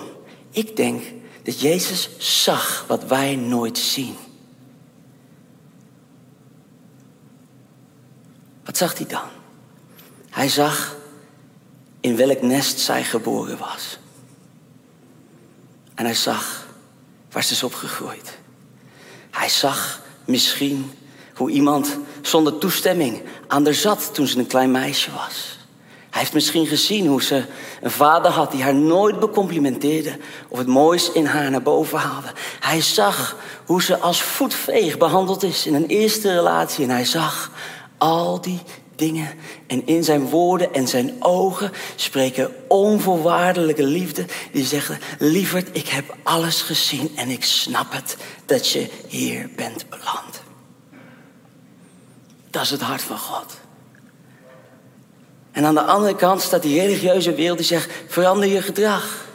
Ik 0.52 0.76
denk 0.76 1.04
dat 1.44 1.62
Jezus 1.62 2.10
zag 2.44 2.86
wat 2.88 3.04
wij 3.04 3.36
nooit 3.36 3.78
zien. 3.78 4.16
Wat 8.66 8.78
zag 8.78 8.98
hij 8.98 9.08
dan? 9.08 9.28
Hij 10.30 10.50
zag 10.50 10.96
in 12.00 12.16
welk 12.16 12.42
nest 12.42 12.80
zij 12.80 13.04
geboren 13.04 13.58
was. 13.58 14.00
En 15.96 16.06
hij 16.06 16.14
zag 16.14 16.68
waar 17.32 17.44
ze 17.44 17.54
is 17.54 17.64
opgegroeid. 17.64 18.38
Hij 19.32 19.50
zag 19.50 20.02
misschien 20.26 20.92
hoe 21.40 21.52
iemand 21.52 21.98
zonder 22.22 22.58
toestemming 22.58 23.22
aan 23.48 23.66
haar 23.66 23.74
zat 23.74 24.10
toen 24.14 24.28
ze 24.28 24.38
een 24.38 24.48
klein 24.48 24.72
meisje 24.72 25.12
was. 25.12 25.58
Hij 26.10 26.20
heeft 26.20 26.34
misschien 26.34 26.68
gezien 26.68 27.08
hoe 27.08 27.24
ze 27.24 27.44
een 27.82 27.92
vader 27.92 28.32
had 28.32 28.52
die 28.52 28.64
haar 28.64 28.76
nooit 28.76 29.20
becomplimenteerde 29.20 30.18
of 30.48 30.58
het 30.58 30.68
moois 30.68 31.12
in 31.12 31.26
haar 31.26 31.52
naar 31.52 31.62
boven 31.62 31.98
haalde. 31.98 32.28
Hij 32.60 32.82
zag 32.82 33.38
hoe 33.66 33.84
ze 33.84 33.98
als 33.98 34.22
voetveeg 34.22 34.98
behandeld 34.98 35.44
is 35.44 35.66
in 35.66 35.74
een 35.74 35.86
eerste 35.86 36.34
relatie 36.34 36.84
en 36.84 36.90
hij 36.90 37.06
zag 37.06 37.52
al 37.98 38.42
die 38.42 38.60
dingen. 38.96 39.30
En 39.68 39.88
in 39.88 40.04
zijn 40.04 40.30
woorden 40.30 40.74
en 40.74 40.88
zijn 40.88 41.16
ogen 41.20 41.72
spreken 41.96 42.52
onvoorwaardelijke 42.68 43.84
liefde. 43.84 44.26
Die 44.52 44.66
zeggen, 44.66 45.00
lieverd, 45.20 45.70
ik 45.72 45.88
heb 45.88 46.16
alles 46.24 46.62
gezien 46.62 47.12
en 47.16 47.30
ik 47.30 47.44
snap 47.44 47.92
het 47.92 48.18
dat 48.46 48.70
je 48.70 48.90
hier 49.08 49.50
bent 49.56 49.90
beland. 49.90 50.48
Dat 52.50 52.62
is 52.62 52.70
het 52.70 52.82
hart 52.82 53.02
van 53.02 53.18
God. 53.18 53.58
En 55.52 55.66
aan 55.66 55.74
de 55.74 55.84
andere 55.84 56.16
kant 56.16 56.42
staat 56.42 56.62
die 56.62 56.80
religieuze 56.80 57.34
wereld 57.34 57.58
die 57.58 57.68
zegt: 57.68 57.92
verander 58.08 58.50
je 58.50 58.62
gedrag. 58.62 59.28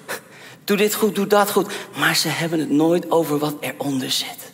Doe 0.64 0.76
dit 0.76 0.94
goed, 0.94 1.14
doe 1.14 1.26
dat 1.26 1.50
goed. 1.50 1.72
Maar 1.98 2.16
ze 2.16 2.28
hebben 2.28 2.58
het 2.58 2.70
nooit 2.70 3.10
over 3.10 3.38
wat 3.38 3.54
eronder 3.60 4.10
zit. 4.10 4.52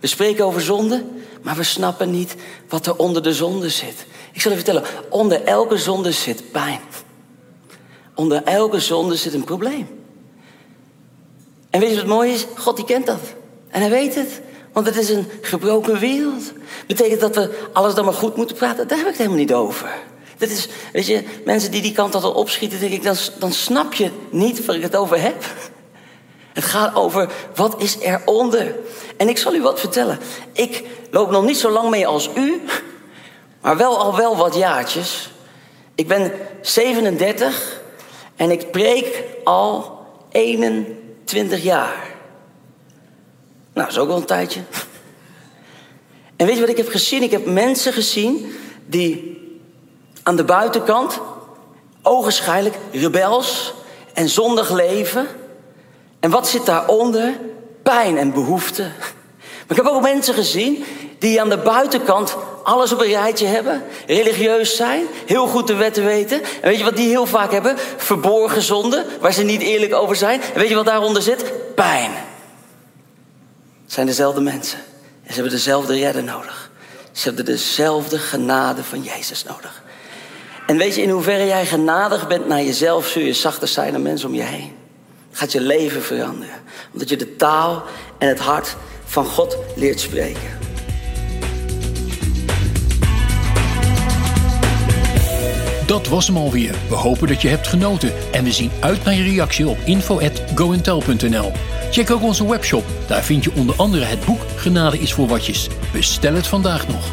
We 0.00 0.06
spreken 0.06 0.44
over 0.44 0.60
zonde, 0.60 1.04
maar 1.42 1.56
we 1.56 1.62
snappen 1.62 2.10
niet 2.10 2.34
wat 2.68 2.86
er 2.86 2.96
onder 2.96 3.22
de 3.22 3.32
zonde 3.32 3.68
zit. 3.68 4.06
Ik 4.32 4.40
zal 4.40 4.50
je 4.50 4.56
vertellen, 4.56 4.84
onder 5.10 5.44
elke 5.44 5.76
zonde 5.76 6.12
zit 6.12 6.50
pijn. 6.50 6.80
Onder 8.14 8.42
elke 8.42 8.80
zonde 8.80 9.16
zit 9.16 9.34
een 9.34 9.44
probleem. 9.44 9.88
En 11.70 11.80
weet 11.80 11.90
je 11.90 11.96
wat 11.96 12.06
mooi 12.06 12.32
is? 12.32 12.46
God 12.56 12.76
die 12.76 12.84
kent 12.84 13.06
dat. 13.06 13.20
En 13.68 13.80
hij 13.80 13.90
weet 13.90 14.14
het. 14.14 14.40
Want 14.74 14.86
het 14.86 14.96
is 14.96 15.08
een 15.08 15.26
gebroken 15.40 15.98
wereld. 15.98 16.52
Betekent 16.86 17.20
dat 17.20 17.34
we 17.34 17.68
alles 17.72 17.94
dan 17.94 18.04
maar 18.04 18.14
goed 18.14 18.36
moeten 18.36 18.56
praten? 18.56 18.88
Daar 18.88 18.98
heb 18.98 19.06
ik 19.06 19.12
het 19.12 19.20
helemaal 19.20 19.38
niet 19.38 19.54
over. 19.54 19.88
Dat 20.38 20.48
is, 20.48 20.68
weet 20.92 21.06
je, 21.06 21.24
mensen 21.44 21.70
die 21.70 21.82
die 21.82 21.92
kant 21.92 22.14
altijd 22.14 22.34
opschieten, 22.34 22.80
denk 22.80 22.92
ik, 22.92 23.02
dan, 23.02 23.16
dan 23.38 23.52
snap 23.52 23.92
je 23.92 24.10
niet 24.30 24.64
waar 24.64 24.76
ik 24.76 24.82
het 24.82 24.96
over 24.96 25.20
heb. 25.20 25.44
Het 26.52 26.64
gaat 26.64 26.94
over 26.94 27.32
wat 27.54 27.82
is 27.82 27.98
eronder. 27.98 28.74
En 29.16 29.28
ik 29.28 29.38
zal 29.38 29.54
u 29.54 29.62
wat 29.62 29.80
vertellen. 29.80 30.18
Ik 30.52 30.84
loop 31.10 31.30
nog 31.30 31.44
niet 31.44 31.58
zo 31.58 31.70
lang 31.70 31.90
mee 31.90 32.06
als 32.06 32.30
u, 32.36 32.62
maar 33.60 33.76
wel 33.76 33.98
al 33.98 34.16
wel 34.16 34.36
wat 34.36 34.54
jaartjes. 34.54 35.30
Ik 35.94 36.08
ben 36.08 36.32
37 36.60 37.80
en 38.36 38.50
ik 38.50 38.70
preek 38.70 39.22
al 39.44 39.98
21 40.30 41.62
jaar. 41.62 42.13
Nou, 43.74 43.86
dat 43.86 43.96
is 43.96 43.98
ook 43.98 44.08
wel 44.08 44.16
een 44.16 44.24
tijdje. 44.24 44.60
En 46.36 46.46
weet 46.46 46.54
je 46.54 46.60
wat 46.60 46.70
ik 46.70 46.76
heb 46.76 46.88
gezien? 46.88 47.22
Ik 47.22 47.30
heb 47.30 47.46
mensen 47.46 47.92
gezien 47.92 48.54
die 48.86 49.38
aan 50.22 50.36
de 50.36 50.44
buitenkant 50.44 51.20
ogenschijnlijk 52.02 52.76
rebels 52.92 53.74
en 54.12 54.28
zondig 54.28 54.70
leven. 54.70 55.26
En 56.20 56.30
wat 56.30 56.48
zit 56.48 56.66
daaronder? 56.66 57.38
Pijn 57.82 58.18
en 58.18 58.32
behoefte. 58.32 58.82
Maar 59.66 59.76
ik 59.78 59.84
heb 59.84 59.86
ook 59.86 60.02
mensen 60.02 60.34
gezien 60.34 60.84
die 61.18 61.40
aan 61.40 61.48
de 61.48 61.58
buitenkant 61.58 62.36
alles 62.62 62.92
op 62.92 63.00
een 63.00 63.06
rijtje 63.06 63.46
hebben, 63.46 63.82
religieus 64.06 64.76
zijn, 64.76 65.06
heel 65.26 65.46
goed 65.46 65.66
de 65.66 65.74
wetten 65.74 66.04
weten. 66.04 66.42
En 66.42 66.68
weet 66.68 66.78
je 66.78 66.84
wat 66.84 66.96
die 66.96 67.08
heel 67.08 67.26
vaak 67.26 67.52
hebben? 67.52 67.78
Verborgen 67.96 68.62
zonden, 68.62 69.06
waar 69.20 69.32
ze 69.32 69.42
niet 69.42 69.62
eerlijk 69.62 69.94
over 69.94 70.16
zijn. 70.16 70.40
En 70.40 70.60
weet 70.60 70.68
je 70.68 70.74
wat 70.74 70.84
daaronder 70.84 71.22
zit? 71.22 71.52
Pijn. 71.74 72.10
Zijn 73.94 74.06
dezelfde 74.06 74.40
mensen. 74.40 74.78
En 75.22 75.28
ze 75.28 75.34
hebben 75.34 75.52
dezelfde 75.52 75.94
redder 75.94 76.24
nodig. 76.24 76.70
Ze 77.12 77.26
hebben 77.26 77.44
dezelfde 77.44 78.18
genade 78.18 78.84
van 78.84 79.02
Jezus 79.02 79.44
nodig. 79.44 79.82
En 80.66 80.76
weet 80.76 80.94
je, 80.94 81.02
in 81.02 81.10
hoeverre 81.10 81.46
jij 81.46 81.66
genadig 81.66 82.28
bent 82.28 82.46
naar 82.46 82.62
jezelf, 82.62 83.06
zul 83.06 83.22
je 83.22 83.32
zachter 83.32 83.68
zijn 83.68 83.92
dan 83.92 84.02
mensen 84.02 84.28
om 84.28 84.34
je 84.34 84.42
heen. 84.42 84.72
Gaat 85.30 85.52
je 85.52 85.60
leven 85.60 86.02
veranderen. 86.02 86.54
Omdat 86.92 87.08
je 87.08 87.16
de 87.16 87.36
taal 87.36 87.82
en 88.18 88.28
het 88.28 88.38
hart 88.38 88.76
van 89.04 89.24
God 89.24 89.56
leert 89.76 90.00
spreken. 90.00 90.58
Dat 95.86 96.08
was 96.08 96.26
hem 96.26 96.36
alweer. 96.36 96.74
We 96.88 96.94
hopen 96.94 97.28
dat 97.28 97.42
je 97.42 97.48
hebt 97.48 97.66
genoten 97.66 98.12
en 98.32 98.44
we 98.44 98.52
zien 98.52 98.70
uit 98.80 99.04
naar 99.04 99.14
je 99.14 99.22
reactie 99.22 99.68
op 99.68 99.78
info@goentel.nl. 99.84 101.52
Check 101.94 102.10
ook 102.10 102.22
onze 102.22 102.48
webshop. 102.48 102.84
Daar 103.06 103.22
vind 103.22 103.44
je 103.44 103.52
onder 103.54 103.74
andere 103.76 104.04
het 104.04 104.24
boek 104.24 104.40
Genade 104.56 104.98
is 104.98 105.12
voor 105.12 105.28
watjes. 105.28 105.68
Bestel 105.92 106.34
het 106.34 106.46
vandaag 106.46 106.88
nog. 106.88 107.12